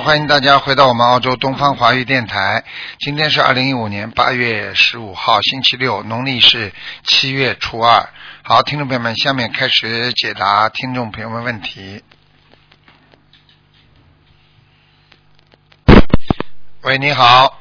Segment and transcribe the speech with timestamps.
[0.00, 2.62] 欢迎大家回到我们澳洲东方华语电台。
[3.00, 6.72] 今天是二零一五年八月十五号，星期六，农历是
[7.02, 8.08] 七月初二。
[8.44, 12.02] 好，听众朋友们，下面开始解答听众朋友们问题。
[16.82, 17.60] 喂，你好，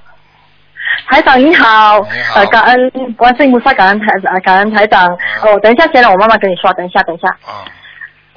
[1.09, 5.07] 台长你好，你好呃，感恩观世音菩萨，感恩台呃感恩台长。
[5.07, 7.27] 嗯哦，等一下，先让我妈妈跟你说，等一下，等一下。
[7.45, 7.65] 啊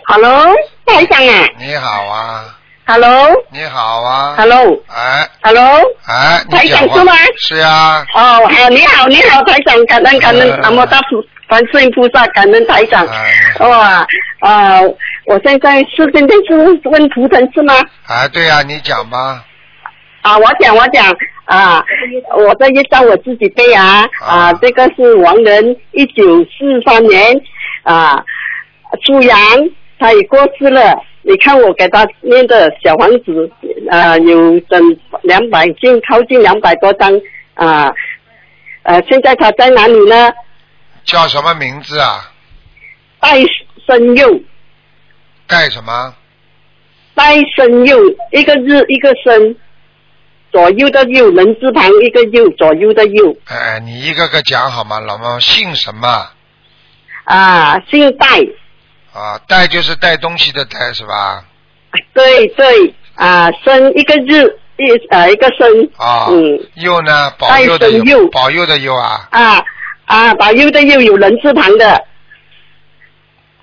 [0.07, 0.55] ，Hello，
[0.87, 5.29] 台长啊你好啊，，Hello，Hello，你好啊，Hello，哎。
[5.43, 5.63] Hello
[6.07, 7.13] 哎，台长是吗？
[7.39, 13.07] 是啊，哦，啊，你好，你好，台长，感恩感恩嗯南无大菩观世音菩萨，感恩台长。
[13.07, 13.69] 哎你好。
[13.71, 14.07] 哇，
[14.41, 14.81] 啊，
[15.27, 17.75] 我现在是今天是问图腾是吗？
[18.07, 19.45] 啊，对呀，你讲吧，
[20.23, 21.05] 啊，我讲我讲。
[21.47, 21.85] 啊，
[22.37, 24.09] 我这一张我自己背啊。
[24.21, 24.27] 啊。
[24.27, 27.41] 啊，这个是王仁一九四三年。
[27.83, 28.23] 啊
[29.07, 29.39] 属羊，
[29.99, 30.97] 他也过世了。
[31.23, 33.51] 你看我给他念的小房子
[33.91, 34.81] 啊，有整
[35.23, 37.13] 两百近靠近两百多张
[37.55, 37.93] 啊，
[38.83, 40.33] 呃，现在他在哪里呢？
[41.05, 42.33] 叫什么名字啊？
[43.21, 43.37] 戴
[43.87, 44.41] 生佑，
[45.47, 46.15] 戴什么？
[47.15, 47.99] 戴生佑，
[48.33, 49.57] 一个日一个生，
[50.53, 53.37] 左右的右，人字旁一个右，左右的右。
[53.47, 55.01] 哎，你一个个讲好吗？
[55.01, 56.31] 老妈姓什么？
[57.25, 58.27] 啊，姓戴，
[59.13, 61.45] 啊，带就是带东西的带是吧？
[62.15, 64.45] 对对，啊，生一个日
[64.77, 65.67] 一呃一个生，
[65.97, 67.33] 啊，嗯，佑呢？
[67.39, 69.65] 保带佑的生佑保佑的佑啊，啊
[70.05, 72.05] 啊，保佑的佑有人字旁的，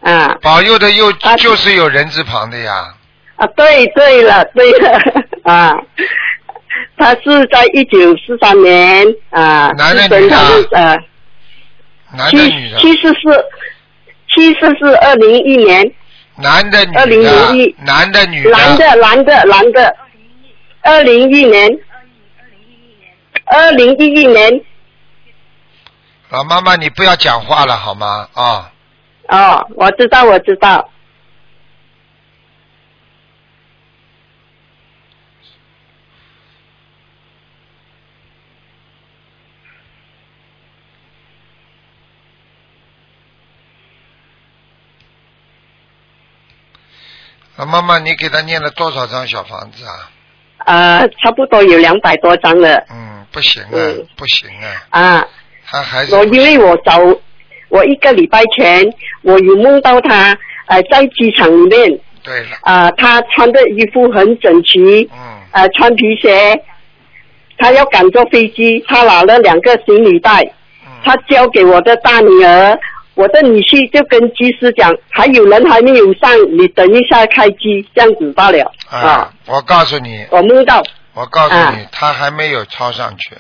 [0.01, 2.93] 啊保佑的佑啊就是有人字旁的呀。
[3.37, 4.99] 啊，对对了对了
[5.43, 5.77] 啊，
[6.97, 10.97] 他是在一九四三年啊，男的女的他是呃
[12.15, 12.79] 男的女的？
[12.79, 13.45] 七十四
[14.37, 15.91] 七十四二零一年，
[16.35, 18.51] 男的女的？2001男的女的？
[18.51, 19.97] 男的男的男的，
[20.81, 21.79] 二零一年，
[23.45, 24.61] 二零一一年。
[26.29, 28.27] 老妈妈，你不要讲话了好吗？
[28.33, 28.71] 啊，
[29.29, 30.87] 哦，我知道，我知道。
[47.57, 50.09] 老妈妈，你给他念了多少张小房子啊？
[50.65, 52.77] 呃，差不多有两百多张了。
[52.91, 54.05] 嗯，不行啊，嗯。
[54.15, 54.47] 不行
[54.91, 55.27] 啊，啊，
[55.65, 56.99] 他还是我因为我早，
[57.69, 58.85] 我一个礼拜前
[59.23, 65.37] 我有梦到他，呃，在机场里面，对了，啊、他穿的衣服很整齐，嗯。
[65.51, 66.61] 呃，穿皮鞋，
[67.57, 70.43] 他要赶坐飞机，他拿了两个行李袋，
[70.85, 72.77] 嗯，他交给我的大女儿，
[73.17, 78.71] 我的女婿就跟机师讲，还有人还没有上，你等一下开机，这样子罢了。
[78.89, 80.83] 啊，我告诉你，我梦到
[81.13, 83.35] 我告诉啊你，他还没有抄上去。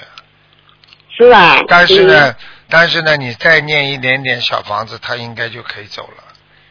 [1.15, 2.35] 是啊，但是呢，
[2.69, 6.23] 但是呢，你再念一点点小房子，他应该就可以走了，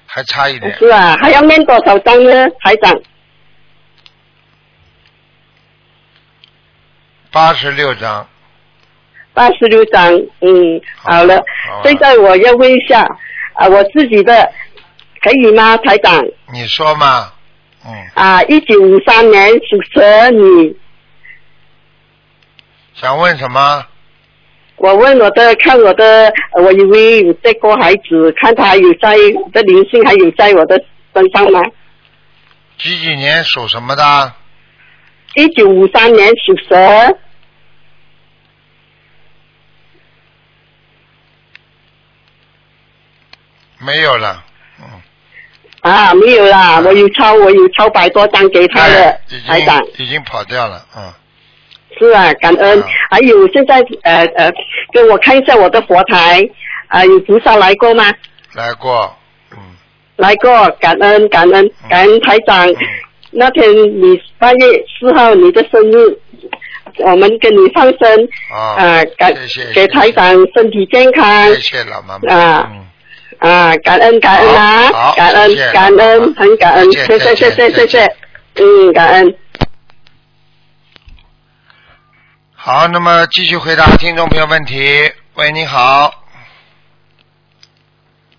[0.07, 0.79] 还差一嗯，点。
[0.79, 2.93] 是啊，还要念多少章呢，台长？
[7.31, 8.27] 八十六章，
[9.37, 11.45] 八十六张，嗯，好了。
[11.85, 13.03] 现在我要问一下
[13.53, 14.51] 啊，我自己的
[15.21, 16.25] 可以吗，台长？
[16.55, 17.31] 你说嘛？
[17.87, 20.75] 嗯，啊，一九五三年属蛇女，
[22.95, 23.85] 想问什么？
[24.77, 30.83] 我问我的，看我的，呃我以为有这个孩子，看他有在我的灵性还有在我的
[31.15, 31.61] 身上吗？
[32.79, 34.33] 几几年属什么的？
[35.35, 37.19] 一九五三年属蛇，
[43.87, 44.45] 没有了。
[44.81, 44.85] 嗯，
[45.81, 49.81] 啊，没有啦，我有抄，我有抄百多张给他了哎，已台长。
[49.99, 50.85] 已经跑掉了。
[50.97, 51.13] 嗯，
[51.99, 52.83] 是啊，感恩。
[52.83, 54.53] 啊还有现在呃呃，
[54.93, 56.43] 给我看一下我的佛台
[56.89, 58.05] 啊、有菩萨来过吗？
[58.55, 59.17] 来过。
[59.53, 59.59] 嗯
[60.17, 62.67] 来过，感恩感恩感恩台长。
[62.69, 62.77] 嗯，
[63.31, 64.67] 那天你八月
[64.99, 66.19] 四号你的生日，
[67.05, 70.25] 我们跟你放生啊，啊，感谢谢给台长
[70.55, 72.35] 身体健康谢谢老妈妈。
[72.35, 72.87] 啊嗯，
[73.47, 78.17] 啊，感恩感恩啊，感恩感恩很感恩，谢谢谢谢谢谢，
[78.55, 79.37] 嗯，感恩。
[82.55, 85.13] 好，那么继续回答听众朋友问题。
[85.35, 86.25] 喂，你好。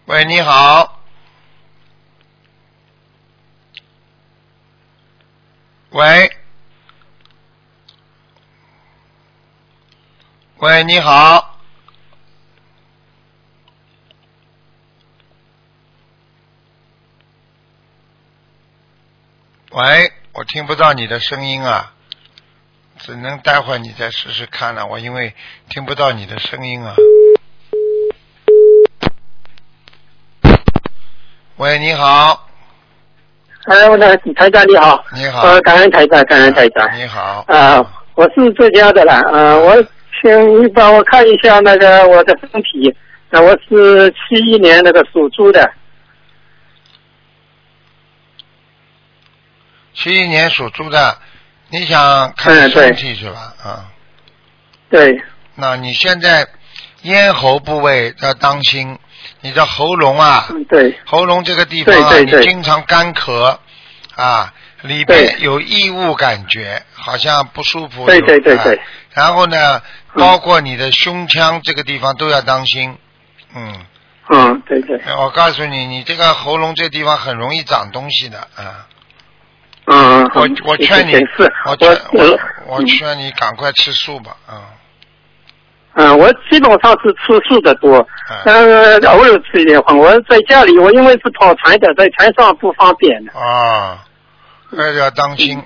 [0.05, 1.01] 喂，你好。
[5.91, 6.31] 喂。
[10.57, 11.46] 喂，你好。
[19.77, 21.91] 喂，我听不到你的声音啊，
[22.97, 24.87] 只能待会儿你再试试看了。
[24.87, 25.35] 我因为
[25.69, 26.95] 听不到你的声音啊。
[31.57, 32.49] 喂，你好，
[33.65, 36.89] 哎，我的台长你好，你好，呃，感恩台长，感恩台长。
[36.97, 37.85] 你好，啊，
[38.15, 39.75] 我是浙江的啦，呃，我
[40.19, 42.91] 请你帮我看一下那个我的身体，
[43.29, 45.71] 那我是七一年那个属猪的，
[49.97, 51.17] 七一年属猪的，
[51.69, 53.53] 你想看嗯对身体是吧？
[53.63, 53.85] 啊，
[54.89, 55.19] 对，
[55.55, 56.47] 那你现在
[57.01, 58.99] 咽喉部位要当心，
[59.41, 62.39] 你的喉咙啊，嗯对，喉咙这个地方啊，对对对。
[62.39, 63.57] 你经常干咳
[64.15, 68.05] 啊，里边有异物感觉，好像不舒服。
[68.05, 68.79] 对对对对。
[69.13, 69.81] 然后呢，
[70.13, 70.21] 嗯。
[70.21, 72.97] 包括你的胸腔这个地方都要当心。
[73.55, 73.85] 嗯，
[74.29, 78.87] 嗯，对对，我告诉你，你这个喉咙这地方很容易长东西的啊。
[79.89, 84.75] 嗯嗯，我我劝你是，我我劝我我嗯劝你赶快吃素吧，啊。
[85.99, 88.05] 嗯，我基本上是吃素的多，
[88.45, 89.97] 嗯呃，偶尔吃一点荤。
[89.97, 93.31] 我在家里，我因为是跑船的，在船上不方便的。
[93.33, 94.05] 啊，
[94.69, 95.63] 那要当心。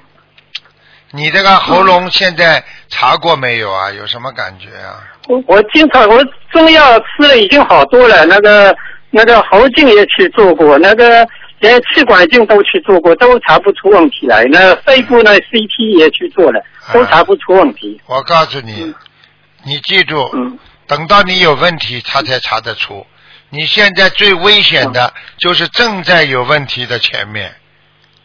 [1.13, 3.91] 你这个喉咙现在查过没有啊？
[3.91, 5.03] 有什么感觉啊？
[5.27, 8.73] 我我经常我中药吃了已经好多了，那个
[9.09, 11.27] 那个喉镜也去做过，那个
[11.61, 14.43] 连气管镜都去做过，都查不出问题来。
[14.51, 16.61] 那肺部呢 CT 也去做了，
[16.91, 18.01] 都查不出问题。
[18.07, 18.93] 我告诉你，
[19.63, 23.05] 你记住，嗯等到你有问题，他才查得出。
[23.49, 27.53] 你现在最危险嗯的就是正在有问题的前面，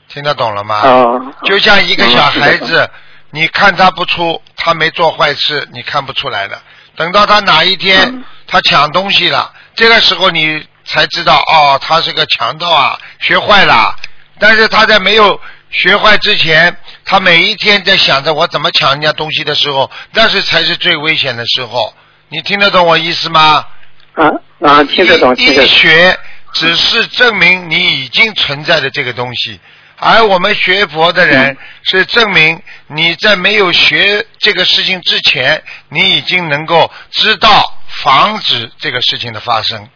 [0.08, 0.80] 听得懂了吗？
[0.82, 2.90] 哦，就像一个小孩嗯子，
[3.30, 6.58] 你看他不出，他没做坏事，你看不出来的。
[6.96, 13.94] 等到他哪一天嗯他抢东西了，这个时候你才知道哦，他是个强盗啊，学坏了。
[14.38, 15.40] 但是他在没有
[15.70, 21.94] 学坏之前，他每一天在想着我怎么抢人家东西的时候，那是才是最危险的时候。
[22.28, 23.66] 你听得懂我意思吗？
[24.14, 24.30] 啊
[24.60, 25.64] 啊，听得懂，医听得懂。
[25.64, 26.18] 医学
[26.52, 29.60] 只是证明你已经存在的这个东西，
[29.98, 39.88] 而我们学佛的人嗯是证明你在没有学这个事情之前，你已经能够知道防止这个事情的发生。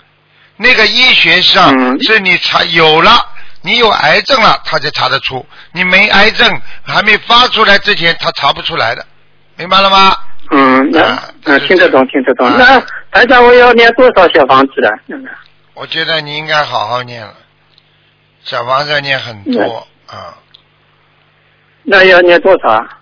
[0.62, 3.10] 那个医学上嗯是你查有了，
[3.62, 5.42] 你有癌症了，他才查得出；
[5.72, 9.06] 你没癌症还没发出来之前，他查不出来的，
[9.56, 10.14] 明白了吗？
[10.50, 10.90] 嗯，
[11.44, 12.46] 那听得懂，听得懂。
[12.46, 12.78] 啊那
[13.20, 14.90] 台长，我要念多少小房子了？
[15.08, 15.26] 嗯
[15.72, 17.34] 我觉得你应该好好念了，
[18.44, 20.36] 小房子要念很多啊。
[21.84, 22.98] 那要念多少啊？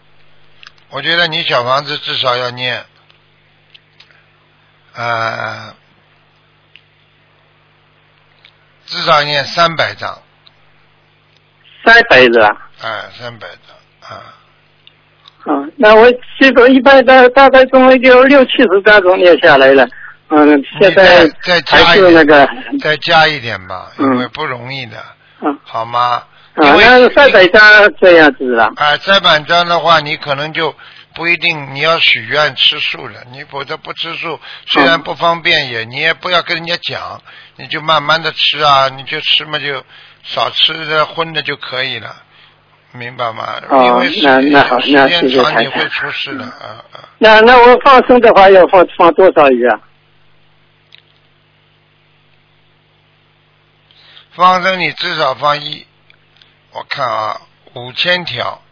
[0.91, 2.85] 我觉得你小房子至少要念，
[4.95, 5.75] 呃，
[8.89, 10.19] 至少念三百章，
[11.85, 12.49] 三百是吧？
[12.83, 14.35] 哎、三百章啊。
[15.47, 19.87] 嗯，那我这个一般大大概总共就六七十张总念下来了。
[20.31, 21.79] 嗯，现在再加
[22.11, 22.49] 那个，
[22.81, 24.97] 再加一点吧，嗯因为不容易的，
[25.41, 26.23] 嗯好吗？
[26.55, 27.63] 啊，因为那三百张
[28.01, 28.71] 这样子啊。
[28.77, 30.75] 啊，三百张的话，你可能就
[31.19, 37.21] 不一定你要许愿吃素了，你否则不吃素，虽然不方便也，你也不要跟人家讲，
[37.57, 39.85] 你就慢慢的吃啊，你就吃嘛就
[40.23, 42.23] 少吃的荤的就可以了，
[42.93, 43.61] 明白吗？
[43.69, 47.09] 哦因为时那那好时那间谢谢台长长你会出事的，啊啊。
[47.19, 49.81] 那那我放生的话要放放多少鱼啊？
[54.37, 55.85] 放生你至少放一，
[56.71, 57.41] 我看啊，
[57.75, 58.63] 五千条，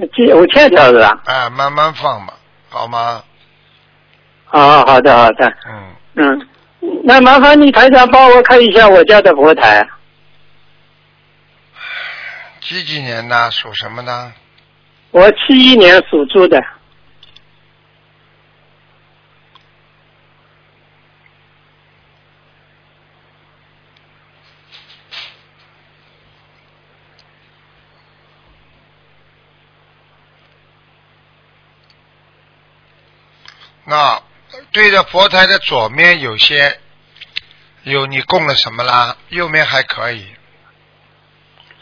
[0.00, 1.20] 一几五千条是吧？
[1.26, 2.34] 哎，慢慢放吧，
[2.70, 3.22] 好吗？
[4.46, 6.48] 好，好的好的，嗯，嗯，
[7.04, 9.86] 那麻烦你台长帮我看一下我家的佛台。
[12.60, 14.32] 几几年呢，属什么呢？
[15.10, 16.60] 我七一年属猪的，
[33.90, 34.22] 那
[34.70, 36.78] 对着佛台的左面有些
[37.82, 39.16] 有你供了什么啦？
[39.30, 40.24] 右面还可以。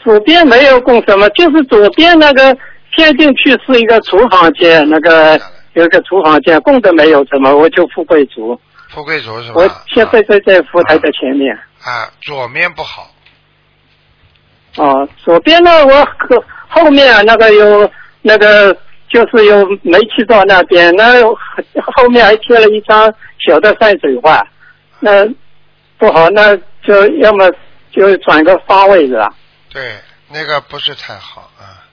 [0.03, 2.57] 左边没有供什么，就是左边那个
[2.95, 5.39] 贴进去是一个厨房间，那个
[5.73, 8.59] 有一个厨房间，供的没有什么，我就富贵竹。
[8.89, 9.55] 富贵竹是吧？
[9.57, 11.55] 我现在在在佛台的前面。
[11.83, 13.13] 啊，左面不好，
[14.77, 17.91] 哦，左边呢，我后后面啊那个有
[18.23, 18.75] 那个
[19.09, 24.45] 就是有煤气灶那边，那后面还贴了一张小的山水画，
[24.99, 25.25] 那
[25.97, 27.51] 不好，那就要么
[27.91, 29.33] 就转个方位是吧？
[29.71, 29.95] 对，
[30.31, 31.83] 那个不是太好啊。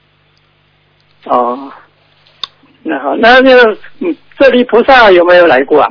[1.25, 1.73] 哦，
[2.83, 5.89] 那好，那那个嗯，这里菩萨有没有来过啊？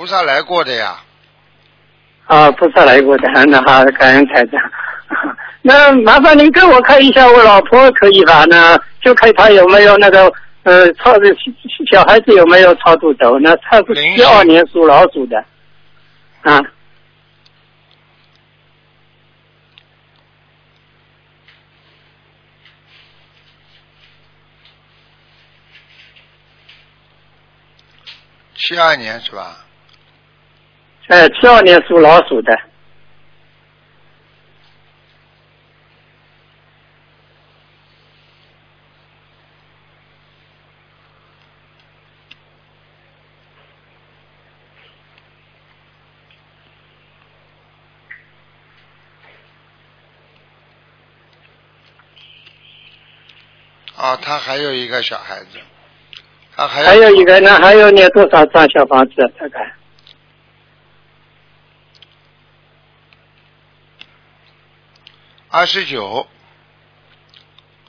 [0.00, 0.96] 菩萨来过的呀，
[2.24, 4.58] 啊，菩萨来过的， 那好，感恩台长。
[5.60, 8.46] 那麻烦您跟我看一下我老婆可以吧？
[8.46, 11.26] 那就看她有没有那个呃超的
[11.92, 13.38] 小孩子有没有超度走？
[13.40, 15.36] 那她是七二年属老鼠的，
[16.44, 16.58] 啊，
[28.54, 29.58] 七二年是吧？
[31.10, 32.52] 呃，七二年属老鼠的，
[53.96, 55.58] 啊，他还有一个小孩子，
[56.54, 59.14] 他还还有一个，那还有你多少张小房子？
[59.36, 59.74] 大概
[65.50, 66.26] 二十九，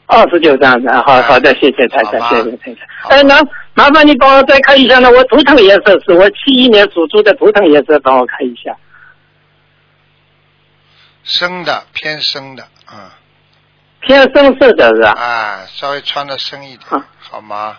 [0.07, 0.91] 二十九张的。
[1.03, 2.87] 好好的，谢谢台长，谢谢台长。
[3.09, 3.39] 哎，那
[3.75, 8.75] 麻烦你帮我再看一下呢，我图腾颜色是我七一年属猪的图腾颜色，帮我看一下。
[11.23, 12.97] 深的偏深的，嗯，
[13.99, 15.11] 偏深色的是吧？
[15.11, 17.77] 啊，稍微穿的深一点啊，好吗？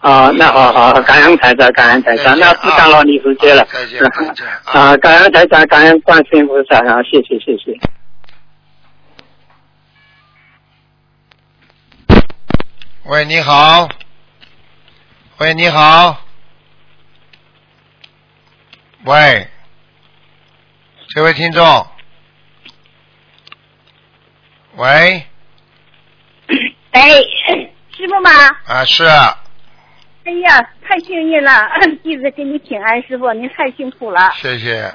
[0.00, 3.62] 啊，那好好，感恩台长，感恩台长，那不打扰你时间了。
[3.62, 7.78] 啊再见再见啊 啊，感恩台长，感恩观世音菩萨啊，谢谢谢谢。
[13.06, 13.86] 喂，你好。
[15.38, 16.18] 喂，你好。
[19.04, 19.46] 喂，
[21.08, 21.86] 这位听众。
[24.76, 25.22] 喂，
[26.92, 27.02] 哎，
[27.94, 28.30] 师傅吗？
[28.66, 31.68] 啊是，哎呀，太幸运了！
[32.02, 34.32] 弟子给你请安，师傅，您太辛苦了。
[34.36, 34.86] 谢谢哎。
[34.86, 34.92] 呀，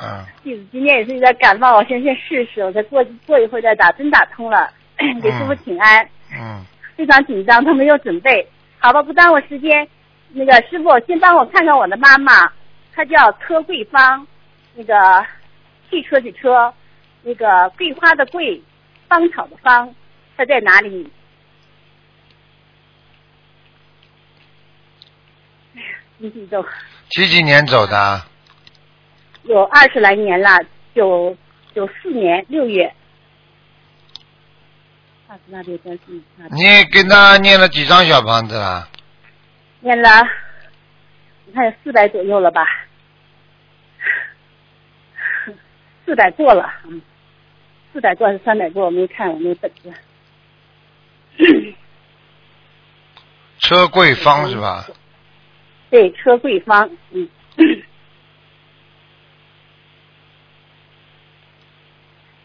[0.00, 4.72] 嗯，弟子今天也是有点感冒，我先先试试，我再过过一会儿再打，真打通了，
[5.20, 6.64] 给师傅请安，嗯，
[6.98, 8.44] 非常紧张，都没有准备。
[8.80, 9.88] 好吧，不耽误时间。
[10.30, 12.52] 那个师傅，先帮我看看我的妈妈，
[12.92, 14.26] 她叫柯桂芳，
[14.74, 15.24] 那个
[15.88, 16.74] 汽车的车，
[17.22, 18.60] 那个桂花的桂，
[19.06, 19.94] 芳草的芳，
[20.36, 21.08] 她在哪里？
[25.76, 25.86] 哎呀，
[26.20, 26.64] 真激动。
[27.10, 28.22] 几几年走的？
[29.44, 30.58] 有二十来年了，
[30.96, 31.36] 九
[31.72, 32.92] 九四年六月。
[35.28, 38.88] 二十那六三四那你给他念了几张小房子了？
[39.80, 40.08] 念了，
[41.44, 42.64] 你看有四百左右了吧？
[46.06, 47.00] 四百过了，嗯，
[47.92, 48.86] 四百过还是三百过？
[48.86, 49.92] 我没看，我没本子。
[53.60, 54.86] 车桂芳是吧？
[55.90, 57.28] 对，车桂芳，嗯。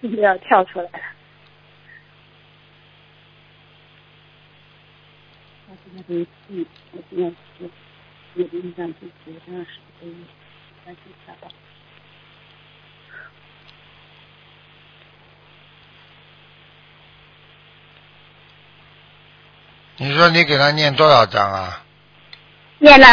[0.01, 0.99] 不 要跳出来了。
[5.95, 7.69] 我现在没记，我现在是
[8.35, 8.93] 有印象是
[9.25, 10.15] 九二十个月，
[10.83, 11.47] 三十下吧。
[19.97, 21.83] 你说你给他念多少章啊？
[22.79, 23.07] 念了，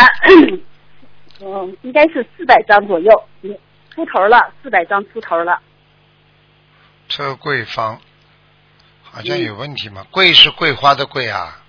[1.41, 3.57] 嗯， 应该是四百章左右，嗯，
[3.95, 5.61] 出头了，四百章出头了。
[7.09, 8.01] 车桂芳，
[9.03, 10.07] 好像有问题嘛？
[10.11, 11.60] 桂是桂花的桂啊，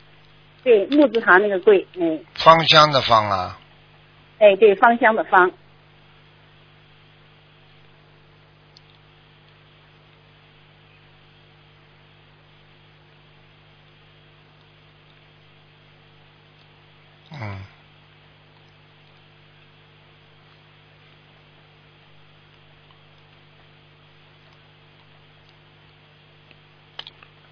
[0.64, 3.60] 对，木字旁那个桂，嗯，芳香的芳啊。
[4.38, 5.52] 哎，对，芳香的芳。
[17.34, 17.62] 嗯。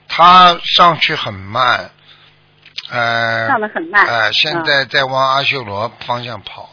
[0.08, 1.92] 他上去很慢，
[2.92, 6.70] 呃，上的很慢呃，现嗯在在往阿修罗方向跑，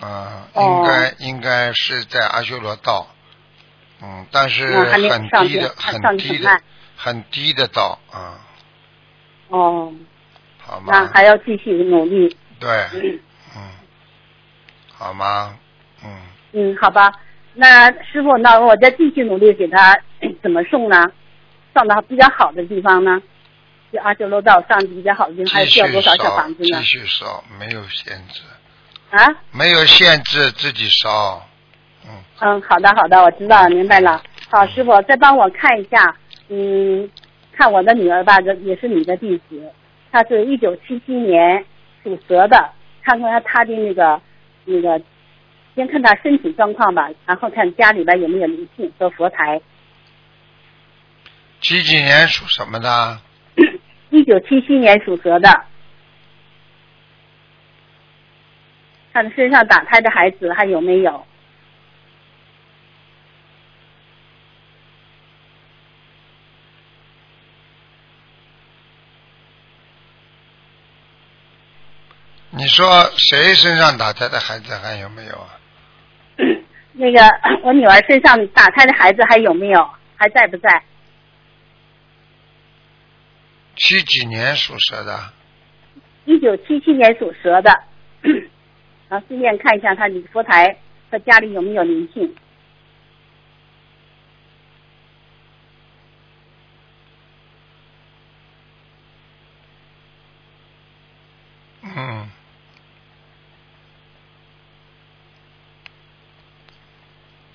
[0.00, 0.10] 嗯、
[0.54, 3.06] 哦应该应该是在阿修罗道，
[4.02, 5.02] 嗯，但是很
[5.46, 6.60] 低的，很低的
[6.96, 8.40] 很低的道啊、
[9.48, 9.92] 哦，
[10.58, 10.86] 好吗？
[10.92, 12.36] 那还要继续努力。
[12.58, 13.20] 对，嗯
[13.56, 13.60] 嗯，
[14.96, 15.56] 好吗？
[16.04, 16.10] 嗯，
[16.52, 17.12] 嗯，好吧。
[17.54, 19.98] 那师傅，那我再继续努力给他
[20.42, 21.04] 怎么送呢？
[21.74, 23.20] 送到比较好的地方呢？
[23.92, 26.82] 就阿修罗道上比较好的还需要多少小房子，呢继？
[26.82, 28.40] 续烧，没有限制，
[29.10, 29.28] 啊？
[29.50, 31.46] 没有限制，自己烧。
[32.06, 34.22] 嗯，嗯，好的好的，我知道了，明白了。
[34.50, 36.16] 好，师傅，再帮我看一下，
[36.48, 37.08] 嗯，
[37.52, 39.70] 看我的女儿吧，这也是你的弟子，
[40.10, 41.64] 她是一九七七年
[42.02, 42.72] 属蛇的，
[43.04, 44.20] 看看她的那个
[44.64, 45.04] 那个，
[45.76, 49.60] 先看她身体状况吧，然后看家里边有没有灵性和佛台。
[51.60, 53.20] 几几年属什么的？
[54.22, 55.64] 一九七七年属蛇的，
[59.12, 61.26] 看身上打胎的孩子还有没有？
[72.50, 75.58] 你说谁身上打胎的孩子还有没有啊？
[76.94, 77.20] 那个
[77.64, 79.90] 我女儿身上打胎的孩子还有没有？
[80.16, 80.84] 还在不在？
[83.76, 85.32] 七几年属蛇的？
[86.24, 87.70] 一九七七年属蛇的，
[89.08, 90.78] 然后顺便看一下他的佛台
[91.10, 92.34] 和家里有没有灵性。
[101.82, 102.30] 嗯。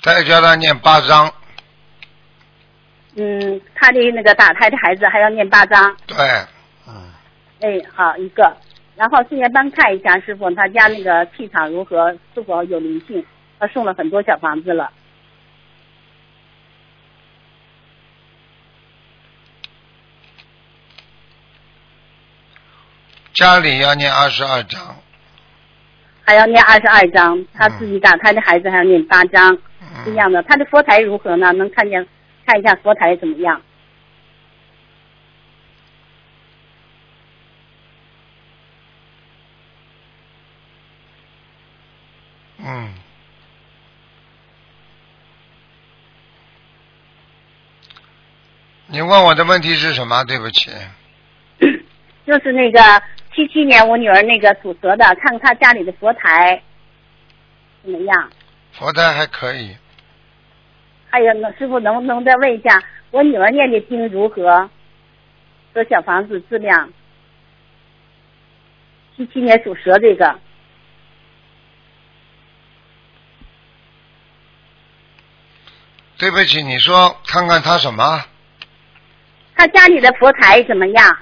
[0.01, 1.33] 再教他念八章，
[3.19, 5.97] 嗯，他的那个打胎的孩子还要念八章。
[6.05, 6.17] 对，
[6.87, 7.11] 嗯，
[7.61, 8.55] 哎，好一个。
[8.95, 13.25] 然后顺便帮看一下师傅他家那个气场如何，是否有灵性？
[13.59, 14.91] 他送了很多小房子了。
[23.33, 24.95] 家里要念二十二章，
[26.25, 29.55] 还要念二十二章，他自己打胎的孩子还要念八章，
[30.03, 30.41] 这嗯，样的。
[30.43, 31.51] 他的佛台如何呢？
[31.53, 32.03] 能看见
[32.47, 33.61] 看一下佛台怎么样？
[42.59, 42.93] 嗯，
[48.87, 50.23] 你问我的问题是什么？
[50.25, 50.71] 对不起，
[52.25, 52.79] 就是那个
[53.35, 56.61] 七七年我女儿那个属蛇的，看看她家里的佛台
[57.83, 58.29] 怎么样？
[58.71, 59.75] 佛台还可以，
[61.09, 64.69] 还有呢，师傅能不能再问一下，我女儿念的经如何？
[65.73, 66.89] 和小房子质量？
[69.15, 70.39] 七七年属蛇这个，
[76.17, 78.23] 对不起，你说看看他什么？
[79.55, 81.17] 他家里的佛台怎么样？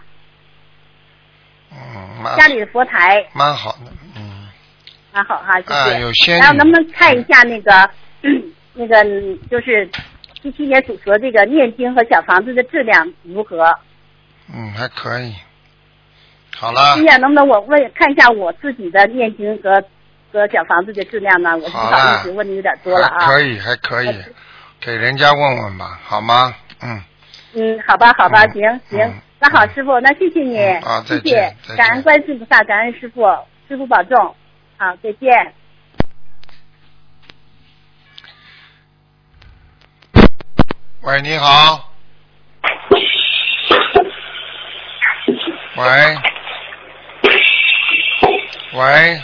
[1.72, 4.48] 嗯，家里的佛台蛮好的，嗯，
[5.12, 6.00] 蛮好哈，谢啊，谢。
[6.00, 7.90] 有仙然后能不能看一下那个
[8.76, 9.04] 那个
[9.50, 9.90] 就是
[10.42, 13.74] 七七年属蛇这个念经和小房子的质量如何？
[14.54, 15.34] 嗯，还可以。
[16.56, 19.84] 好了今，天能不能我问看一下我自己的念经和
[20.32, 21.58] 和小房子的质量呢？
[21.58, 23.26] 我不好意思问的有点多了啊。
[23.28, 24.24] 可以，还可以，
[24.80, 26.54] 给人家问问吧，好吗？
[26.82, 27.02] 嗯，
[27.54, 33.22] 嗯，好吧，好吧，嗯行行嗯，那好，师傅，那谢谢你嗯好，谢谢，感恩观世音菩萨，感恩师傅，
[33.68, 34.36] 师傅保重，
[34.78, 35.54] 好，再见。
[41.06, 41.92] 喂，你好。
[45.76, 46.18] 喂。
[48.74, 49.22] 喂。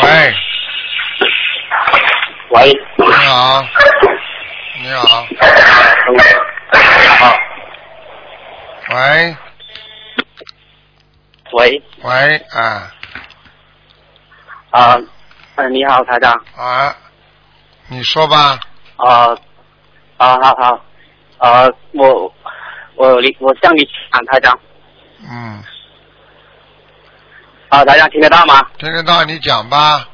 [0.00, 0.34] 喂，
[2.50, 3.66] 喂，你好。
[4.80, 5.26] 你好。
[7.18, 7.36] 好，
[8.90, 9.36] 喂
[11.52, 12.92] 喂，喂啊
[14.74, 14.98] 啊，
[15.54, 16.92] 呃，你好，台长，啊，
[17.86, 18.58] 你说吧。
[18.96, 19.28] 啊，
[20.16, 20.80] 啊，好好，
[21.38, 22.34] 啊，我
[22.96, 24.58] 我我向你讲，台长，
[25.30, 25.62] 嗯，
[27.68, 28.68] 啊，台长听得到吗？
[28.76, 30.08] 听得到你讲吧。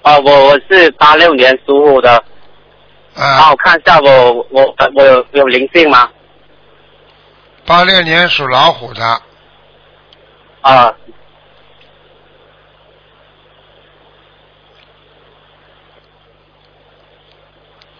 [0.00, 2.24] 啊，我我是八六年属虎的，
[3.14, 6.08] 帮啊我，看一下我我我有有灵性吗？
[7.66, 9.04] 八六年属老虎的，
[10.62, 10.94] 啊，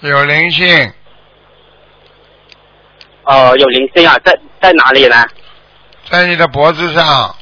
[0.09, 0.93] 有灵性，
[3.25, 5.17] 哦，有灵性啊，在在哪里呢？
[6.11, 7.35] 在你的脖子上。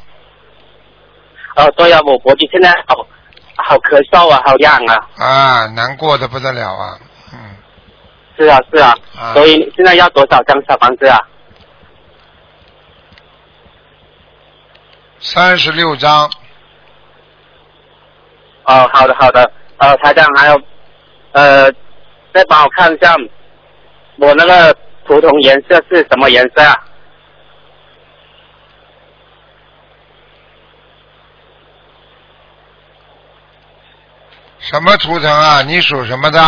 [1.56, 3.06] 哦，对啊，我脖子现在好
[3.56, 6.98] 好咳嗽啊，好痒啊，啊，难过的不得了啊，
[7.32, 7.38] 嗯，
[8.36, 9.32] 是啊是啊，啊。
[9.32, 11.18] 所以现在要多少张小房子啊？
[15.18, 16.30] 三十六张，
[18.64, 20.60] 哦，好的好的，呃，台长还有，
[21.32, 21.70] 呃，
[22.32, 23.14] 再帮我看一下
[24.16, 26.86] 我那个图腾颜色是什么颜色啊？
[34.58, 35.62] 什么图腾啊？
[35.62, 36.38] 你属什么的？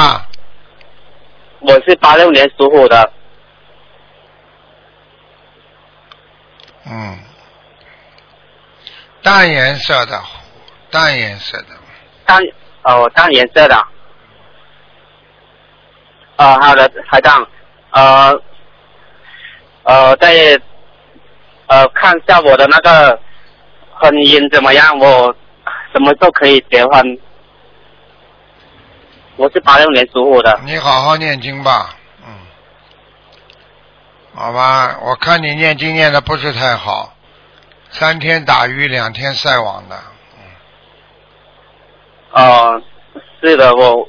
[1.61, 3.13] 我是八六年属虎的，
[6.85, 7.19] 嗯，
[9.23, 10.21] 淡颜色的，
[10.91, 11.69] 淡颜色的，
[12.27, 12.39] 淡
[12.83, 13.87] 哦淡颜色的。
[16.43, 17.47] 呃，好的，海长，
[17.91, 18.43] 呃，
[19.85, 20.61] 呃，再
[21.69, 23.17] 呃看一下我的那个
[23.95, 24.99] 婚姻怎么样？
[24.99, 25.33] 我
[25.93, 27.17] 什么时候可以结婚？
[29.37, 30.59] 我是八六年属虎的。
[30.65, 31.95] 你好好念经吧，
[32.27, 32.35] 嗯，
[34.35, 37.15] 好吧，我看你念经念的不是太好，
[37.91, 39.97] 三天打鱼两天晒网的，
[42.35, 42.83] 嗯哦，
[43.41, 44.09] 是的，我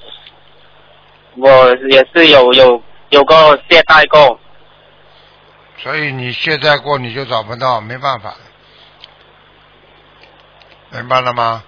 [1.37, 3.35] 我也是有有有过
[3.69, 4.39] 懈怠过。
[5.77, 8.35] 所以你懈怠过你就找不到，没办法，
[10.91, 11.63] 明白了吗？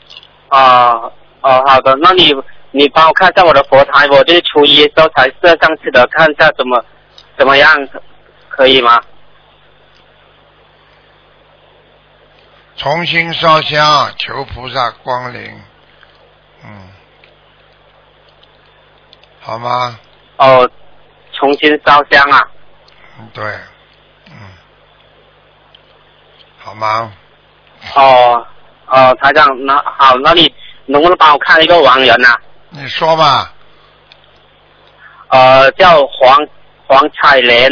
[0.49, 0.93] 啊
[1.41, 2.34] 哦，好的，那你
[2.71, 6.84] 你帮我看一下我的佛台，我就是初一的时候才设上去的，看一下怎么
[7.38, 7.88] 怎么样，
[8.49, 9.01] 可以吗？
[12.78, 15.62] 重新烧香，求菩萨光临，
[16.63, 16.89] 嗯，
[19.45, 19.99] 好吗？
[20.38, 20.67] 哦，
[21.34, 22.41] 重新烧香啊。
[23.19, 23.43] 嗯，对，
[24.31, 24.34] 嗯，
[26.58, 27.13] 好吗？
[27.95, 28.43] 哦
[28.88, 30.51] 哦，台长，那好，那你
[30.88, 32.36] 能不能帮我看一个亡人啊？
[32.69, 33.53] 你说吧，
[35.29, 36.47] 呃，叫黄
[36.88, 37.69] 黄彩莲，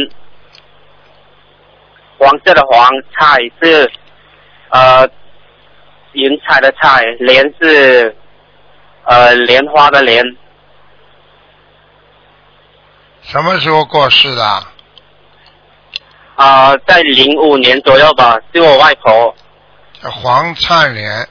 [2.19, 3.91] 黄色的黄，彩是
[4.69, 5.09] 呃
[6.11, 8.15] 云彩的彩，莲是
[9.05, 10.23] 呃莲花的莲，
[13.23, 14.63] 什么时候过世的？
[16.35, 19.35] 啊、在零五年左右吧，是我外婆
[20.01, 21.27] 叫黄灿莲，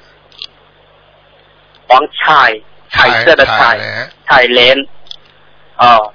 [1.89, 4.77] 黄彩彩色的彩彩莲，彩莲，
[5.77, 6.15] 哦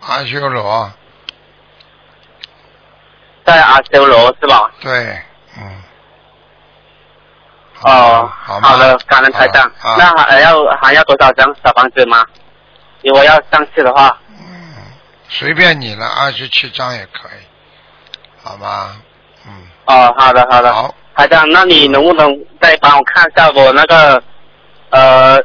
[0.00, 0.92] 阿修罗，
[3.46, 4.70] 在阿修罗是吧？
[4.80, 5.22] 对，
[5.58, 5.82] 嗯。
[7.82, 9.64] 哦，好的，感恩台长。
[9.82, 12.24] 啊那还要还要多少张小房子吗？
[13.02, 14.74] 如果要上去的话，嗯，
[15.28, 18.96] 随便你了，二十七张也可以，好吗？
[19.46, 19.52] 嗯，
[19.86, 20.72] 哦，好的好的。
[20.72, 24.20] 好，台长，那你能不能再帮我看一下我那个
[24.90, 25.36] 呃，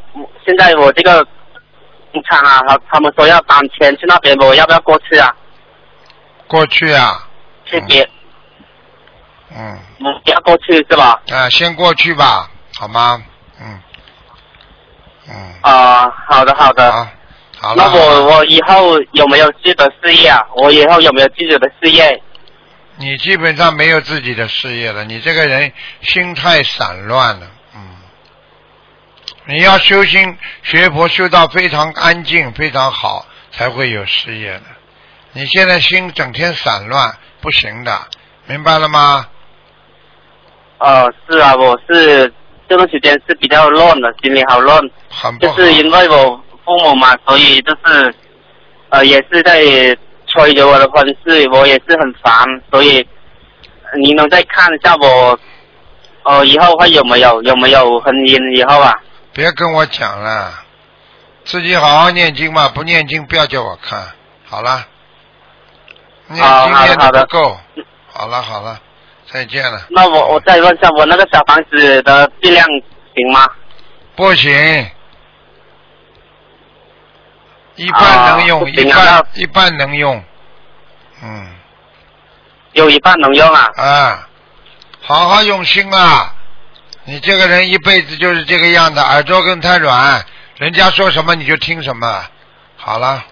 [0.45, 1.23] 现在我这个
[2.11, 5.31] 工厂啊，他他们说要搬迁去那边，我要不要过去啊？
[6.47, 7.27] 过去啊，
[7.65, 8.09] 去别，嗯，
[9.55, 11.21] 我不要过去是吧？
[11.31, 13.23] 啊，先过去吧，好吗？
[13.61, 13.81] 嗯，
[15.29, 16.91] 嗯，啊、好的好的。
[16.91, 17.07] 好，
[17.59, 17.83] 好了。
[17.83, 20.41] 那我我以后有没有自己的事业啊？
[20.55, 22.21] 我以后有没有自己的事业？
[22.97, 27.81] 你基本上没有自己的事业了，你这个人心太散乱了，嗯。
[29.45, 34.63] 你要修心学佛修到非常安静、非常好，才会有事业的。
[35.31, 37.99] 你现在心整天散乱，不行的，
[38.45, 39.27] 明白了吗？
[40.83, 42.29] 呃，是啊，我是
[42.67, 45.55] 这段时间是比较乱的，心里好乱，就很不好。
[45.55, 48.13] 是因为我父母嘛，所以就是
[48.89, 49.61] 呃也是在
[50.27, 55.39] 催着我的婚事，我也是很烦，所以呃你能再看一下我，
[56.23, 58.93] 呃以后会有没有有没有婚姻以后啊？
[59.31, 60.51] 别跟我讲了，
[61.45, 64.05] 自己好好念经嘛，不念经不要叫我看。
[64.45, 64.85] 好了，
[66.27, 67.57] 念好经念好的好的的不够。
[68.11, 68.79] 好了好了，
[69.33, 69.87] 再见了。
[69.89, 72.63] 那我我再问一下，我那个小房子的质量
[73.15, 73.47] 行吗？
[74.15, 74.51] 不行，
[77.75, 80.23] 一半能用，啊一半一半能用。
[81.23, 81.47] 嗯
[82.73, 83.69] 有一半能用啊？
[83.77, 84.29] 啊，
[85.01, 86.35] 好好用心啊！
[87.05, 90.23] 你这个人一辈子就是这个样子，耳朵根太软，
[90.57, 92.23] 人家说什么你就听什么。
[92.75, 93.23] 好了，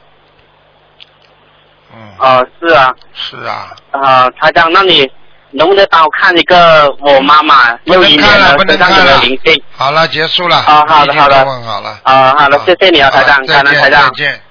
[1.94, 5.12] 嗯，哦、是啊，是啊，啊、台长，那你
[5.52, 9.64] 能不能帮我看一个我妈妈不六一年能看了，不的身上有能看了没有灵性？。
[9.76, 10.58] 好了，结束了。
[10.58, 12.00] 啊好的好的好了。
[12.04, 14.10] 啊、好的，谢谢你啊，台长，好再见感恩台长再。
[14.12, 14.42] 见。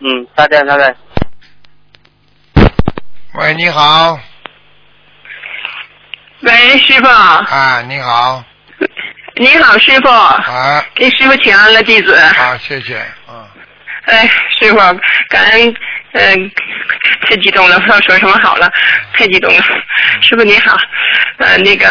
[0.00, 0.96] 嗯，再见，再见。
[3.34, 4.18] 喂，你好，
[6.42, 8.44] 喂，师傅，啊，你好，
[9.36, 12.16] 你好，师傅，啊，给师傅请安了弟子。
[12.36, 13.44] 好，谢谢，嗯，
[14.04, 14.28] 哎，
[14.60, 14.76] 师傅，
[15.30, 15.74] 感恩
[16.14, 16.50] 嗯，
[17.22, 18.70] 太激动了，不知道说什么好了，
[19.12, 19.62] 太激动了。
[20.22, 20.76] 师傅你好，
[21.38, 21.86] 呃，那个，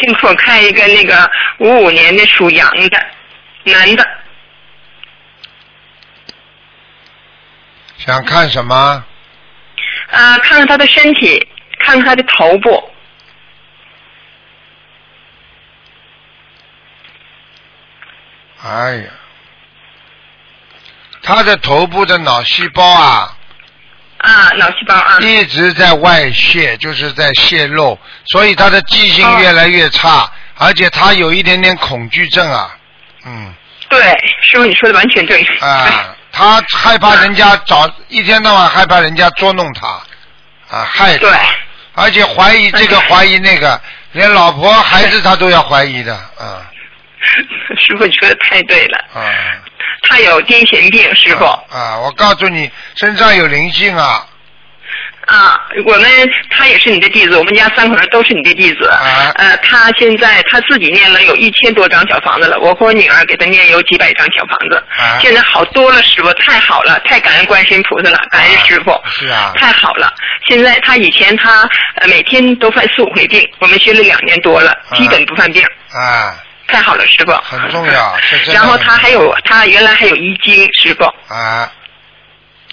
[0.00, 3.06] 请给我看一个那个五五年的属羊的
[3.64, 4.08] 男的，
[7.98, 9.04] 想看什么？
[10.10, 11.46] 啊、看看他的身体，
[11.80, 12.90] 看看他的头部，
[18.62, 19.10] 哎呀，
[21.22, 23.35] 他的头部的脑细胞啊，
[24.26, 32.76] 啊，脑细胞啊，一直在外泄，就是在泄露，所以他的记性越来越差，而且他有一点点恐惧症啊，
[33.24, 33.54] 嗯。
[33.88, 34.00] 对，
[34.42, 35.40] 师傅你说的完全对。
[35.60, 39.86] 啊，他害怕人家找一天到晚害怕人家捉弄他，
[40.76, 41.30] 啊害对，
[41.94, 46.66] 而且怀疑这个怀疑那个，连老婆孩子他都要怀疑的，啊。
[47.78, 49.22] 师傅你说的太对了，啊。
[50.02, 51.44] 他有癫痫病，师傅。
[51.44, 54.26] 啊，我告诉你，身上有灵性啊！
[55.26, 56.08] 啊，我们
[56.50, 58.86] 他也是你的弟子，我们家三口人都是你的弟子。
[58.86, 64.76] 啊呃，他现在他自己念了有一千多张小房子了，我和我女儿给他念有几百张小房子。
[64.96, 68.92] 啊现在好多了，师傅太好了，太感恩观世音菩萨了，感恩师傅。
[69.10, 70.14] 是啊太好了！
[70.48, 75.60] 现在他以前他呃每天都犯四五回病，我们学了两年多了，啊基本不犯病。
[75.92, 77.32] 啊太好了，师傅。
[77.42, 81.04] 很重要 这然后他还有他原来还有遗精，师傅。
[81.34, 81.70] 啊！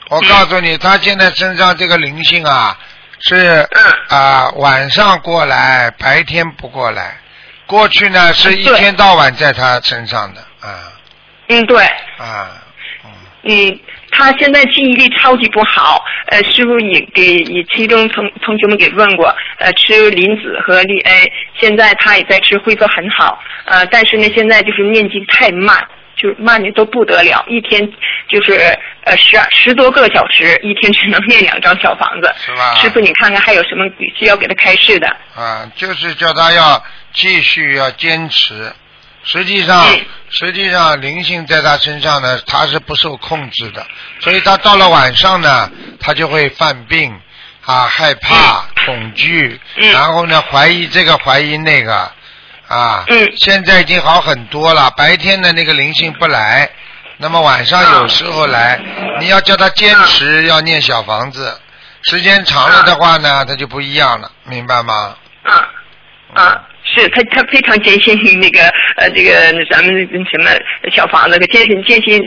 [0.10, 2.78] 我告诉你，他现在身上这个灵性啊，
[3.22, 7.18] 是嗯啊晚上过来，白天不过来。
[7.66, 10.92] 过去呢是一天到晚在他身上的啊
[11.48, 11.84] 嗯，对。
[12.18, 12.50] 啊
[13.06, 13.12] 嗯
[13.44, 13.80] 嗯，
[14.13, 16.02] 他现在记忆力超级不好。
[16.28, 23.41] 呃，师傅也给也其中同同学们给问过，呃，吃磷脂和利 A，现在他也在吃，恢复很好。
[23.65, 27.88] 呃，但是呢，现在就是念经太慢，就是慢的都不得了，一天
[28.28, 28.54] 就是
[29.04, 32.34] 呃十二十多个小时，一天只能念两张小房子。
[32.38, 33.86] 是吧师傅，你看看还有什么
[34.17, 35.08] 需要给他开示的？
[35.36, 36.82] 啊，就是叫他要
[37.13, 38.71] 继续要坚持。
[39.24, 43.86] 实际上嗯，实际上灵性在他身上呢，他是不受控制的，
[44.20, 47.18] 所以他到了晚上呢，他就会犯病
[47.66, 49.92] 啊，害怕、恐惧，嗯。
[49.92, 52.12] 然后呢怀疑这个怀疑那个
[52.68, 53.06] 啊。
[53.08, 53.34] 嗯。
[53.38, 56.70] 现在已经好很多了，白天的那个灵性不来，
[57.18, 58.80] 那么晚上有时候来，
[59.20, 61.58] 你要叫他坚持要念小房子，
[62.04, 65.16] 时间长了的话呢，他就不一样了，明白吗？
[65.44, 65.70] 啊
[66.36, 68.62] 啊，是他他非常坚信那个
[68.98, 69.32] 呃这个
[69.69, 70.50] 咱们什么
[70.91, 72.22] 小房子，坚信坚信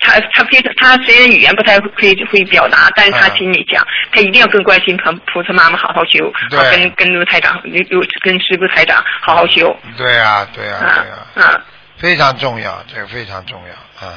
[0.00, 7.82] 他他非常他虽然语言不太会会表达，但是他啊心里讲，他一定要跟观世音菩菩萨妈妈好好修，跟跟卢台长刘
[8.22, 11.60] 跟师傅台长好好修对啊、对呀、啊对呀、啊
[11.98, 14.14] 非常重要，这个非常重要啊。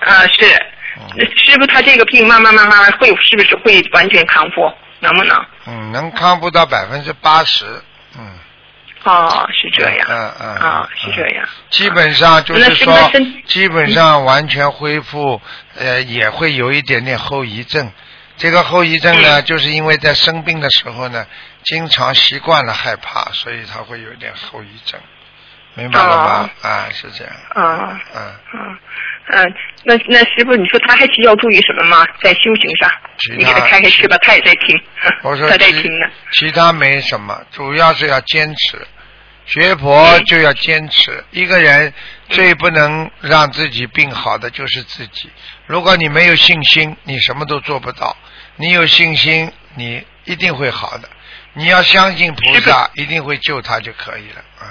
[0.00, 0.44] 啊是
[0.98, 4.70] 嗯，师傅他这个病慢慢慢慢会是不是会完全康复？
[5.00, 5.46] 能不能？
[5.66, 7.64] 嗯，能康复到百分之八十，
[8.18, 8.38] 嗯。
[9.04, 10.06] 哦，是这样。
[10.08, 10.54] 嗯嗯。
[10.56, 11.48] 啊，嗯是这样。
[11.70, 12.94] 基本上就是说，
[13.46, 15.40] 基本上完全恢复，
[15.76, 17.90] 呃，也会有一点点后遗症。
[18.36, 21.26] 这个后遗症呢，嗯就是因为在生病的时候呢，
[21.64, 24.98] 经常习惯了害怕，所以他会有一点后遗症，
[25.74, 26.50] 明白了吗？
[26.62, 27.34] 啊，是这样。
[27.54, 28.00] 啊。
[28.14, 28.78] 嗯，嗯
[29.34, 32.06] 嗯，那那师傅，你说他还需要注意什么吗？
[32.22, 32.90] 在修行上
[33.36, 34.80] 你给他开开示吧，他也在听，
[35.22, 36.06] 我说他在听呢。
[36.32, 38.78] 其他没什么，主要是要坚持。
[39.44, 41.22] 学佛嗯就要坚持。
[41.32, 41.92] 一个人
[42.28, 45.28] 最不能让自己病好的就是自己。
[45.66, 48.16] 如果你没有信心，你什么都做不到。
[48.56, 51.08] 你有信心，你一定会好的。
[51.54, 54.62] 你要相信菩萨，一定会救他就可以了啊。
[54.62, 54.68] 嗯，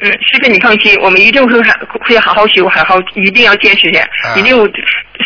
[0.00, 1.74] 师傅你放心，我们一定会好
[2.06, 4.64] 会好好修，好好一定要坚持下，啊一定有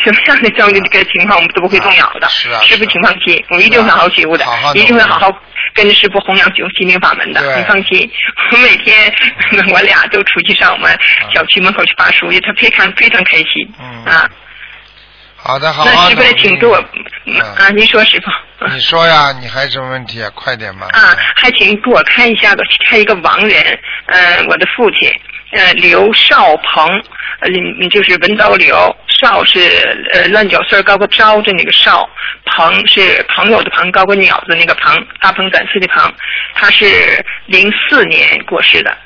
[0.02, 2.26] 什么样的这样的这个情况我们都不会动摇的。
[2.26, 5.30] 啊是啊师傅请放心，我们一定会好好修的一定会好好
[5.74, 7.40] 跟着师傅弘扬修心灵法门的。
[7.40, 8.11] 对你放心，
[8.52, 9.12] 我每天
[9.72, 10.98] 我俩都出去上我们
[11.35, 13.46] 小区门口去发书去，他非常非常开心。
[13.78, 14.28] 嗯啊，
[15.42, 16.83] 好的，好的那师傅来请给我
[17.24, 18.31] 嗯啊，您说师傅。
[18.72, 20.31] 你说呀，你还有什么问题啊？
[20.35, 20.87] 快点嘛。
[20.92, 25.12] 啊，还请给我看一下个，看一个亡人，呃，我的父亲，
[25.50, 26.88] 呃，刘少鹏，
[27.40, 27.48] 呃，
[27.81, 29.61] 嗯就是文刀刘，少是
[30.12, 32.09] 呃乱脚丝儿高个招的那个少，
[32.44, 36.12] 鹏是朋友的朋，高个鸟子那个鹏，大鹏展翅的鹏，
[36.55, 36.87] 他是
[37.46, 38.96] 零四年过世的。